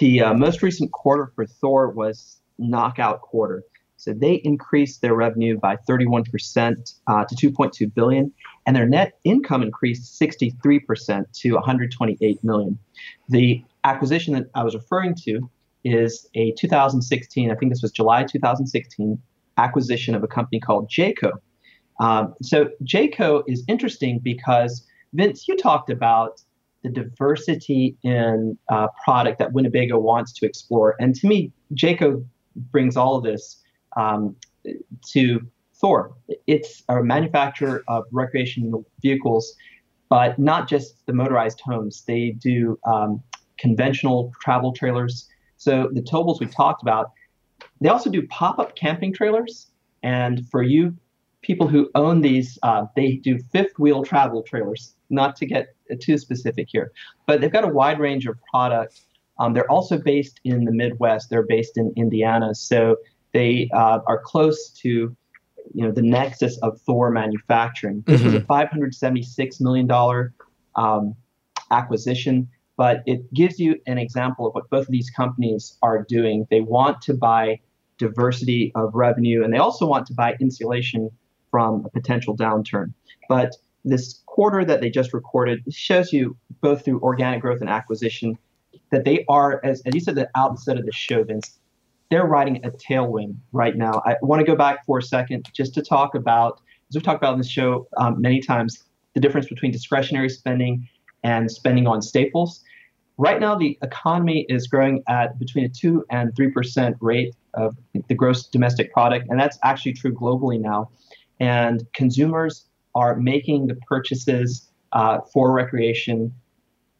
The 0.00 0.22
uh, 0.22 0.34
most 0.34 0.62
recent 0.62 0.90
quarter 0.90 1.30
for 1.36 1.46
Thor 1.46 1.90
was 1.90 2.40
knockout 2.58 3.20
quarter. 3.20 3.62
So 3.96 4.12
they 4.12 4.34
increased 4.34 5.00
their 5.00 5.14
revenue 5.14 5.56
by 5.58 5.76
31% 5.88 6.94
uh, 7.06 7.24
to 7.24 7.50
2.2 7.50 7.94
billion, 7.94 8.32
and 8.66 8.74
their 8.74 8.86
net 8.86 9.18
income 9.24 9.62
increased 9.62 10.20
63% 10.20 11.24
to 11.32 11.52
128 11.54 12.44
million. 12.44 12.78
The 13.28 13.62
acquisition 13.84 14.34
that 14.34 14.46
I 14.54 14.64
was 14.64 14.74
referring 14.74 15.14
to 15.24 15.50
is 15.84 16.26
a 16.34 16.52
2016, 16.52 17.50
I 17.50 17.54
think 17.54 17.70
this 17.70 17.82
was 17.82 17.92
July 17.92 18.24
2016, 18.24 19.20
acquisition 19.58 20.14
of 20.14 20.22
a 20.22 20.26
company 20.26 20.60
called 20.60 20.88
Jayco. 20.88 21.32
Um, 22.00 22.34
so 22.42 22.70
Jayco 22.82 23.44
is 23.46 23.62
interesting 23.68 24.18
because 24.18 24.86
Vince, 25.12 25.46
you 25.46 25.56
talked 25.56 25.90
about 25.90 26.42
the 26.82 26.90
diversity 26.90 27.96
in 28.02 28.58
uh, 28.68 28.88
product 29.04 29.38
that 29.38 29.52
Winnebago 29.52 29.98
wants 29.98 30.32
to 30.32 30.46
explore, 30.46 30.96
and 30.98 31.14
to 31.14 31.26
me, 31.26 31.52
Jayco 31.74 32.24
brings 32.56 32.96
all 32.96 33.16
of 33.16 33.22
this 33.22 33.62
um, 33.96 34.36
to 35.10 35.40
Thor. 35.84 36.14
It's 36.46 36.82
a 36.88 37.02
manufacturer 37.02 37.84
of 37.88 38.04
recreational 38.10 38.86
vehicles, 39.02 39.54
but 40.08 40.38
not 40.38 40.66
just 40.66 41.04
the 41.04 41.12
motorized 41.12 41.60
homes. 41.60 42.04
They 42.06 42.30
do 42.30 42.78
um, 42.86 43.22
conventional 43.58 44.32
travel 44.40 44.72
trailers. 44.72 45.28
So 45.58 45.90
the 45.92 46.00
towables 46.00 46.40
we 46.40 46.46
talked 46.46 46.80
about, 46.80 47.12
they 47.82 47.90
also 47.90 48.08
do 48.08 48.26
pop-up 48.28 48.74
camping 48.74 49.12
trailers. 49.12 49.72
And 50.02 50.48
for 50.48 50.62
you 50.62 50.96
people 51.42 51.68
who 51.68 51.90
own 51.94 52.22
these, 52.22 52.58
uh, 52.62 52.86
they 52.96 53.16
do 53.16 53.38
fifth-wheel 53.52 54.04
travel 54.04 54.42
trailers. 54.42 54.94
Not 55.10 55.36
to 55.36 55.44
get 55.44 55.76
too 56.00 56.16
specific 56.16 56.68
here, 56.70 56.92
but 57.26 57.42
they've 57.42 57.52
got 57.52 57.64
a 57.64 57.68
wide 57.68 58.00
range 58.00 58.24
of 58.24 58.38
product. 58.50 59.02
Um, 59.38 59.52
they're 59.52 59.70
also 59.70 59.98
based 59.98 60.40
in 60.44 60.64
the 60.64 60.72
Midwest. 60.72 61.28
They're 61.28 61.42
based 61.46 61.76
in 61.76 61.92
Indiana, 61.94 62.54
so 62.54 62.96
they 63.32 63.68
uh, 63.74 63.98
are 64.06 64.22
close 64.24 64.70
to 64.82 65.14
you 65.72 65.84
know 65.84 65.92
the 65.92 66.02
nexus 66.02 66.58
of 66.58 66.80
Thor 66.82 67.10
manufacturing. 67.10 68.02
This 68.06 68.20
mm-hmm. 68.20 68.26
was 68.26 68.34
a 68.34 68.38
mm-hmm. 68.38 68.46
576 68.46 69.60
million 69.60 69.86
dollar 69.86 70.32
um, 70.76 71.14
acquisition, 71.70 72.48
but 72.76 73.02
it 73.06 73.32
gives 73.32 73.58
you 73.58 73.80
an 73.86 73.98
example 73.98 74.46
of 74.46 74.54
what 74.54 74.68
both 74.70 74.86
of 74.86 74.92
these 74.92 75.10
companies 75.10 75.76
are 75.82 76.04
doing. 76.08 76.46
They 76.50 76.60
want 76.60 77.00
to 77.02 77.14
buy 77.14 77.60
diversity 77.98 78.72
of 78.74 78.94
revenue, 78.94 79.44
and 79.44 79.52
they 79.52 79.58
also 79.58 79.86
want 79.86 80.06
to 80.08 80.14
buy 80.14 80.36
insulation 80.40 81.10
from 81.50 81.84
a 81.84 81.90
potential 81.90 82.36
downturn. 82.36 82.92
But 83.28 83.54
this 83.84 84.22
quarter 84.26 84.64
that 84.64 84.80
they 84.80 84.90
just 84.90 85.12
recorded 85.14 85.62
shows 85.70 86.12
you 86.12 86.36
both 86.60 86.84
through 86.84 87.00
organic 87.00 87.42
growth 87.42 87.60
and 87.60 87.70
acquisition 87.70 88.36
that 88.90 89.04
they 89.04 89.24
are, 89.28 89.60
as, 89.64 89.82
as 89.86 89.94
you 89.94 90.00
said, 90.00 90.14
the 90.14 90.28
outset 90.36 90.78
of 90.78 90.86
the 90.86 90.92
show, 90.92 91.22
Vince, 91.22 91.58
they're 92.10 92.26
riding 92.26 92.64
a 92.64 92.70
tailwind 92.70 93.36
right 93.52 93.76
now. 93.76 94.02
I 94.04 94.16
want 94.22 94.40
to 94.40 94.46
go 94.46 94.56
back 94.56 94.84
for 94.86 94.98
a 94.98 95.02
second 95.02 95.48
just 95.54 95.74
to 95.74 95.82
talk 95.82 96.14
about, 96.14 96.60
as 96.88 96.94
we've 96.94 97.02
talked 97.02 97.22
about 97.22 97.32
in 97.32 97.38
this 97.38 97.50
show 97.50 97.86
um, 97.96 98.20
many 98.20 98.40
times, 98.40 98.84
the 99.14 99.20
difference 99.20 99.48
between 99.48 99.70
discretionary 99.70 100.28
spending 100.28 100.88
and 101.22 101.50
spending 101.50 101.86
on 101.86 102.02
staples. 102.02 102.62
Right 103.16 103.40
now, 103.40 103.54
the 103.54 103.78
economy 103.82 104.44
is 104.48 104.66
growing 104.66 105.02
at 105.08 105.38
between 105.38 105.64
a 105.64 105.68
2 105.68 106.04
and 106.10 106.34
3% 106.34 106.94
rate 107.00 107.34
of 107.54 107.76
the 108.08 108.14
gross 108.14 108.46
domestic 108.46 108.92
product, 108.92 109.28
and 109.30 109.38
that's 109.38 109.58
actually 109.62 109.92
true 109.92 110.12
globally 110.12 110.60
now. 110.60 110.90
And 111.38 111.86
consumers 111.94 112.66
are 112.94 113.16
making 113.16 113.68
the 113.68 113.76
purchases 113.88 114.68
uh, 114.92 115.20
for 115.32 115.52
recreation. 115.52 116.32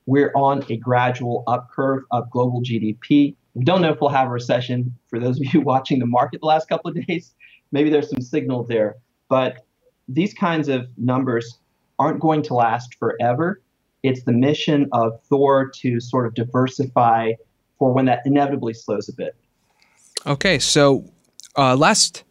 We're 0.07 0.33
on 0.35 0.65
a 0.69 0.77
gradual 0.77 1.45
up 1.47 1.71
curve 1.71 2.05
of 2.11 2.31
global 2.31 2.63
GDP. 2.63 3.37
We 3.55 3.65
don't 3.65 3.83
know 3.83 3.91
if 3.91 4.01
we'll 4.01 4.11
have 4.11 4.29
a 4.29 4.31
recession. 4.31 4.95
For 5.09 5.19
those 5.19 5.41
of 5.41 5.53
you 5.55 5.61
watching 5.73 5.99
the 5.99 6.07
market 6.07 6.41
the 6.41 6.47
last 6.47 6.69
couple 6.69 6.91
of 6.91 7.07
days, 7.07 7.35
maybe 7.73 7.91
there's 7.91 8.11
some 8.11 8.21
signal 8.21 8.65
there. 8.65 8.97
But 9.29 9.65
these 10.09 10.35
kinds 10.35 10.69
of 10.69 10.87
numbers 10.97 11.59
aren't 11.99 12.21
going 12.21 12.43
to 12.43 12.55
last 12.55 12.95
forever. 12.97 13.63
It's 14.03 14.25
the 14.25 14.33
mission 14.33 14.89
of 14.93 15.21
Thor 15.25 15.71
to 15.77 16.01
sort 16.01 16.27
of 16.27 16.35
diversify 16.35 17.33
for 17.79 17.93
when 17.93 18.05
that 18.07 18.21
inevitably 18.27 18.75
slows 18.75 19.09
a 19.09 19.13
bit. 19.15 19.35
Okay, 20.27 20.59
so 20.59 21.05
uh, 21.57 21.77
last 21.77 22.25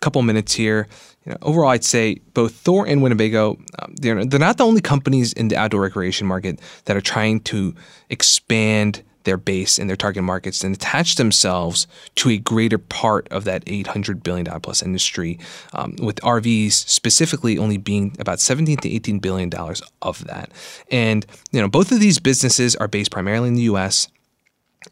couple 0.00 0.22
minutes 0.22 0.54
here. 0.54 0.88
You 1.24 1.32
know, 1.32 1.38
overall, 1.42 1.70
I'd 1.70 1.84
say 1.84 2.16
both 2.34 2.54
Thor 2.54 2.86
and 2.86 3.02
Winnebago, 3.02 3.58
um, 3.78 3.94
they're, 4.00 4.24
they're 4.24 4.40
not 4.40 4.56
the 4.56 4.64
only 4.64 4.80
companies 4.80 5.32
in 5.34 5.48
the 5.48 5.56
outdoor 5.56 5.82
recreation 5.82 6.26
market 6.26 6.60
that 6.86 6.96
are 6.96 7.02
trying 7.02 7.40
to 7.40 7.74
expand 8.08 9.02
their 9.24 9.36
base 9.36 9.78
in 9.78 9.86
their 9.86 9.96
target 9.96 10.22
markets 10.22 10.64
and 10.64 10.74
attach 10.74 11.16
themselves 11.16 11.86
to 12.16 12.30
a 12.30 12.38
greater 12.38 12.78
part 12.78 13.28
of 13.28 13.44
that 13.44 13.64
$800 13.64 14.22
billion 14.22 14.46
plus 14.60 14.82
industry, 14.82 15.38
um, 15.72 15.96
with 16.00 16.16
RVs 16.16 16.72
specifically 16.72 17.58
only 17.58 17.76
being 17.76 18.16
about 18.18 18.40
17 18.40 18.78
to 18.78 18.90
18 18.90 19.18
billion 19.18 19.48
dollars 19.48 19.82
of 20.02 20.24
that. 20.26 20.50
And 20.90 21.26
you 21.50 21.60
know, 21.60 21.68
both 21.68 21.92
of 21.92 22.00
these 22.00 22.18
businesses 22.18 22.76
are 22.76 22.88
based 22.88 23.10
primarily 23.10 23.48
in 23.48 23.54
the 23.54 23.62
U.S. 23.62 24.08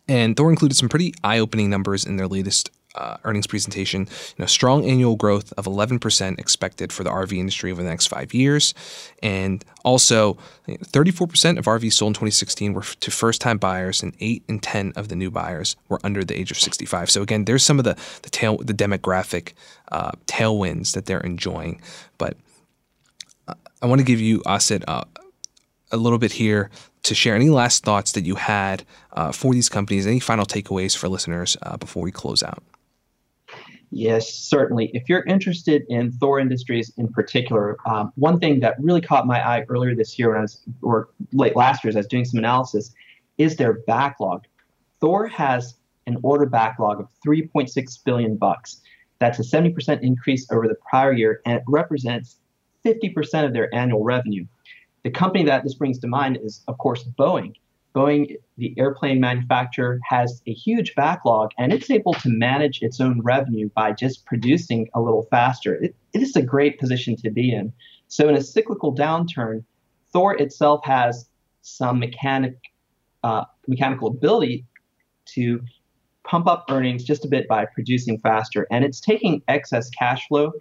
And 0.07 0.37
Thor 0.37 0.51
included 0.51 0.77
some 0.77 0.89
pretty 0.89 1.15
eye-opening 1.25 1.71
numbers 1.71 2.05
in 2.05 2.17
their 2.17 2.29
latest 2.29 2.71
uh, 2.99 3.17
earnings 3.25 3.47
presentation, 3.47 4.03
you 4.03 4.35
know, 4.39 4.47
strong 4.47 4.85
annual 4.85 5.17
growth 5.17 5.53
of 5.57 5.67
11% 5.67 6.39
expected 6.39 6.93
for 6.93 7.05
the 7.05 7.11
RV 7.11 7.33
industry 7.33 7.71
over 7.71 7.83
the 7.83 7.89
next 7.89 8.09
five 8.09 8.35
years. 8.35 8.75
And 9.23 9.65
also, 9.85 10.37
34% 10.69 11.59
of 11.59 11.65
RVs 11.65 11.93
sold 11.95 12.11
in 12.11 12.15
2016 12.15 12.75
were 12.75 12.83
to 12.83 13.11
first 13.11 13.41
time 13.41 13.59
buyers, 13.59 14.03
and 14.03 14.13
8 14.21 14.43
in 14.49 14.59
10 14.59 14.93
of 14.97 15.09
the 15.09 15.17
new 15.17 15.31
buyers 15.31 15.77
were 15.89 16.01
under 16.03 16.25
the 16.25 16.39
age 16.39 16.51
of 16.51 16.59
65. 16.59 17.11
So, 17.11 17.23
again, 17.23 17.45
there's 17.45 17.63
some 17.63 17.79
of 17.79 17.85
the, 17.85 17.97
the, 18.23 18.31
tail, 18.31 18.59
the 18.59 18.75
demographic 18.75 19.53
uh, 19.93 20.13
tailwinds 20.27 20.93
that 20.93 21.07
they're 21.07 21.21
enjoying. 21.21 21.81
But 22.19 22.37
uh, 23.47 23.55
I 23.81 23.87
want 23.87 24.01
to 24.01 24.05
give 24.05 24.21
you, 24.21 24.41
Asit, 24.41 24.85
uh, 24.89 25.05
a 25.91 25.97
little 25.97 26.19
bit 26.19 26.33
here 26.33 26.71
to 27.05 27.15
share 27.15 27.35
any 27.35 27.49
last 27.49 27.85
thoughts 27.85 28.13
that 28.13 28.27
you 28.27 28.35
had 28.35 28.85
uh, 29.13 29.33
for 29.33 29.55
these 29.55 29.69
companies, 29.69 30.07
any 30.07 30.21
final 30.21 30.45
takeaways 30.45 30.97
for 30.97 31.09
listeners 31.09 31.57
uh, 31.63 31.77
before 31.77 32.03
we 32.03 32.11
close 32.11 32.43
out. 32.43 32.63
Yes, 33.91 34.33
certainly. 34.35 34.91
If 34.93 35.09
you're 35.09 35.25
interested 35.25 35.83
in 35.89 36.13
Thor 36.13 36.39
Industries 36.39 36.93
in 36.99 37.09
particular, 37.09 37.79
um, 37.87 38.13
one 38.17 38.39
thing 38.39 38.61
that 38.61 38.75
really 38.79 39.01
caught 39.01 39.27
my 39.27 39.47
eye 39.47 39.65
earlier 39.69 39.95
this 39.95 40.19
year 40.19 40.31
when 40.31 40.39
I 40.39 40.43
was, 40.43 40.61
or 40.83 41.09
late 41.33 41.57
last 41.57 41.83
year 41.83 41.89
as 41.89 41.97
I 41.97 42.01
was 42.01 42.07
doing 42.07 42.27
some 42.27 42.39
analysis, 42.39 42.93
is 43.39 43.57
their 43.57 43.75
backlog. 43.87 44.45
Thor 45.01 45.27
has 45.29 45.75
an 46.07 46.19
order 46.23 46.47
backlog 46.47 47.01
of 47.01 47.09
3.6 47.27 48.05
billion 48.05 48.37
bucks. 48.37 48.81
That's 49.21 49.39
a 49.39 49.43
70% 49.43 50.03
increase 50.03 50.51
over 50.51 50.69
the 50.69 50.77
prior 50.89 51.13
year, 51.13 51.41
and 51.47 51.57
it 51.57 51.63
represents 51.67 52.37
50% 52.85 53.45
of 53.45 53.53
their 53.53 53.75
annual 53.75 54.05
revenue. 54.05 54.47
The 55.03 55.11
company 55.11 55.45
that 55.45 55.65
this 55.65 55.75
brings 55.75 55.99
to 56.01 56.07
mind 56.07 56.39
is, 56.43 56.63
of 56.69 56.79
course, 56.79 57.05
Boeing. 57.19 57.55
Boeing, 57.99 58.37
the 58.57 58.73
airplane 58.79 59.19
manufacturer, 59.19 59.99
has 60.09 60.41
a 60.47 60.53
huge 60.53 60.95
backlog 60.95 61.51
and 61.59 61.73
it's 61.73 61.91
able 61.91 62.15
to 62.15 62.29
manage 62.29 62.81
its 62.81 63.01
own 63.01 63.21
revenue 63.23 63.69
by 63.75 63.91
just 63.91 64.25
producing 64.25 64.89
a 64.95 65.01
little 65.01 65.27
faster. 65.33 65.75
it, 65.75 65.97
it 66.13 66.23
is 66.23 66.37
a 66.37 66.43
great 66.43 66.79
position 66.79 67.17
to 67.17 67.31
be 67.31 67.53
in. 67.53 67.73
So, 68.07 68.29
in 68.29 68.37
a 68.37 68.41
cyclical 68.41 68.95
downturn, 68.95 69.65
Thor 70.13 70.37
itself 70.37 70.81
has 70.85 71.29
some 71.63 71.99
mechanic, 71.99 72.57
uh, 73.25 73.45
mechanical 73.67 74.07
ability 74.09 74.65
to 75.35 75.61
pump 76.23 76.47
up 76.47 76.67
earnings 76.71 77.03
just 77.03 77.25
a 77.25 77.29
bit 77.29 77.49
by 77.49 77.67
producing 77.67 78.21
faster. 78.21 78.69
And 78.71 78.85
it's 78.85 79.01
taking 79.01 79.43
excess 79.49 79.91
cash 79.91 80.29
flow, 80.29 80.53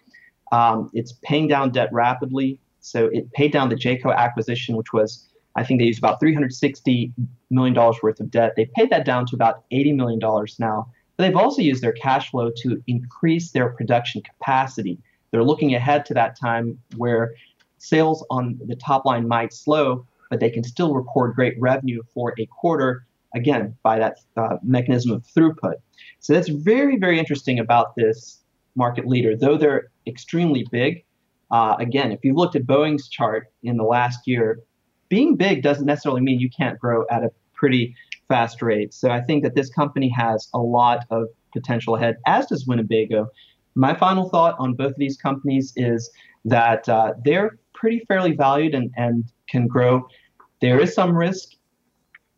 um, 0.51 0.89
it's 0.93 1.13
paying 1.23 1.47
down 1.47 1.69
debt 1.69 1.89
rapidly. 1.91 2.59
So, 2.79 3.05
it 3.13 3.31
paid 3.33 3.51
down 3.53 3.69
the 3.69 3.75
Jayco 3.75 4.13
acquisition, 4.15 4.75
which 4.75 4.91
was 4.91 5.29
I 5.57 5.63
think 5.63 5.81
they 5.81 5.87
used 5.87 5.99
about 5.99 6.21
$360 6.21 7.11
million 7.49 7.73
worth 7.73 8.19
of 8.19 8.29
debt. 8.29 8.53
They 8.55 8.69
paid 8.75 8.91
that 8.91 9.05
down 9.05 9.25
to 9.25 9.35
about 9.35 9.63
$80 9.71 9.95
million 9.95 10.19
now. 10.59 10.87
But 11.17 11.23
they've 11.23 11.35
also 11.35 11.63
used 11.63 11.81
their 11.81 11.93
cash 11.93 12.29
flow 12.29 12.51
to 12.57 12.81
increase 12.85 13.51
their 13.51 13.69
production 13.69 14.21
capacity. 14.21 14.99
They're 15.31 15.43
looking 15.43 15.73
ahead 15.73 16.05
to 16.05 16.13
that 16.13 16.39
time 16.39 16.77
where 16.95 17.33
sales 17.79 18.23
on 18.29 18.59
the 18.65 18.75
top 18.75 19.03
line 19.03 19.27
might 19.27 19.51
slow, 19.51 20.05
but 20.29 20.39
they 20.39 20.51
can 20.51 20.63
still 20.63 20.93
record 20.93 21.35
great 21.35 21.59
revenue 21.59 22.03
for 22.13 22.35
a 22.37 22.45
quarter, 22.45 23.07
again, 23.35 23.75
by 23.81 23.97
that 23.97 24.19
uh, 24.37 24.57
mechanism 24.61 25.11
of 25.11 25.23
throughput. 25.23 25.75
So 26.19 26.33
that's 26.33 26.49
very, 26.49 26.97
very 26.97 27.17
interesting 27.17 27.57
about 27.57 27.95
this 27.95 28.43
market 28.75 29.07
leader. 29.07 29.35
Though 29.35 29.57
they're 29.57 29.87
extremely 30.05 30.67
big, 30.71 31.03
uh, 31.49 31.75
again, 31.79 32.11
if 32.11 32.23
you 32.23 32.35
looked 32.35 32.55
at 32.55 32.63
Boeing's 32.63 33.07
chart 33.09 33.51
in 33.63 33.77
the 33.77 33.83
last 33.83 34.27
year, 34.27 34.59
being 35.09 35.35
big 35.35 35.63
doesn't 35.63 35.85
necessarily 35.85 36.21
mean 36.21 36.39
you 36.39 36.49
can't 36.49 36.79
grow 36.79 37.05
at 37.09 37.23
a 37.23 37.31
pretty 37.53 37.95
fast 38.27 38.61
rate. 38.61 38.93
So 38.93 39.09
I 39.09 39.21
think 39.21 39.43
that 39.43 39.55
this 39.55 39.69
company 39.69 40.09
has 40.09 40.49
a 40.53 40.59
lot 40.59 41.05
of 41.09 41.27
potential 41.53 41.95
ahead, 41.95 42.17
as 42.25 42.47
does 42.47 42.65
Winnebago. 42.67 43.27
My 43.75 43.93
final 43.93 44.29
thought 44.29 44.55
on 44.59 44.73
both 44.73 44.91
of 44.91 44.97
these 44.97 45.17
companies 45.17 45.73
is 45.75 46.09
that 46.45 46.87
uh, 46.89 47.13
they're 47.23 47.57
pretty 47.73 48.03
fairly 48.07 48.33
valued 48.35 48.73
and, 48.73 48.91
and 48.97 49.25
can 49.49 49.67
grow. 49.67 50.07
There 50.61 50.79
is 50.79 50.93
some 50.93 51.15
risk, 51.15 51.49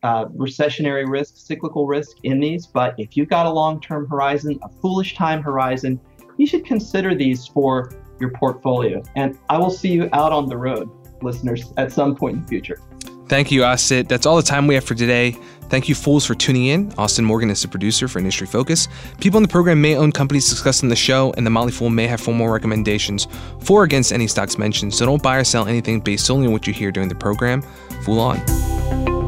uh, 0.02 0.26
recessionary 0.26 1.08
risk, 1.08 1.36
cyclical 1.36 1.86
risk 1.86 2.16
in 2.22 2.40
these, 2.40 2.66
but 2.66 2.94
if 2.98 3.16
you've 3.16 3.28
got 3.28 3.46
a 3.46 3.50
long 3.50 3.80
term 3.80 4.08
horizon, 4.08 4.58
a 4.62 4.68
foolish 4.80 5.14
time 5.14 5.42
horizon, 5.42 6.00
you 6.36 6.46
should 6.46 6.64
consider 6.64 7.14
these 7.14 7.46
for 7.46 7.90
your 8.20 8.30
portfolio. 8.30 9.02
And 9.16 9.38
I 9.48 9.58
will 9.58 9.70
see 9.70 9.90
you 9.90 10.08
out 10.12 10.32
on 10.32 10.46
the 10.46 10.56
road 10.56 10.90
listeners 11.22 11.72
at 11.76 11.92
some 11.92 12.14
point 12.16 12.36
in 12.36 12.42
the 12.42 12.48
future. 12.48 12.80
Thank 13.28 13.52
you, 13.52 13.62
Asit. 13.62 14.08
That's 14.08 14.26
all 14.26 14.36
the 14.36 14.42
time 14.42 14.66
we 14.66 14.74
have 14.74 14.84
for 14.84 14.96
today. 14.96 15.36
Thank 15.68 15.88
you, 15.88 15.94
fools, 15.94 16.26
for 16.26 16.34
tuning 16.34 16.66
in. 16.66 16.92
Austin 16.98 17.24
Morgan 17.24 17.48
is 17.48 17.62
the 17.62 17.68
producer 17.68 18.08
for 18.08 18.18
Industry 18.18 18.48
Focus. 18.48 18.88
People 19.20 19.38
in 19.38 19.44
the 19.44 19.48
program 19.48 19.80
may 19.80 19.94
own 19.94 20.10
companies 20.10 20.50
discussed 20.50 20.82
in 20.82 20.88
the 20.88 20.96
show, 20.96 21.32
and 21.36 21.46
the 21.46 21.50
Motley 21.50 21.70
Fool 21.70 21.90
may 21.90 22.08
have 22.08 22.20
formal 22.20 22.48
recommendations 22.48 23.28
for 23.60 23.82
or 23.82 23.84
against 23.84 24.12
any 24.12 24.26
stocks 24.26 24.58
mentioned, 24.58 24.92
so 24.92 25.06
don't 25.06 25.22
buy 25.22 25.36
or 25.36 25.44
sell 25.44 25.68
anything 25.68 26.00
based 26.00 26.26
solely 26.26 26.46
on 26.46 26.52
what 26.52 26.66
you 26.66 26.72
hear 26.72 26.90
during 26.90 27.08
the 27.08 27.14
program. 27.14 27.62
Fool 28.02 28.18
on. 28.18 29.19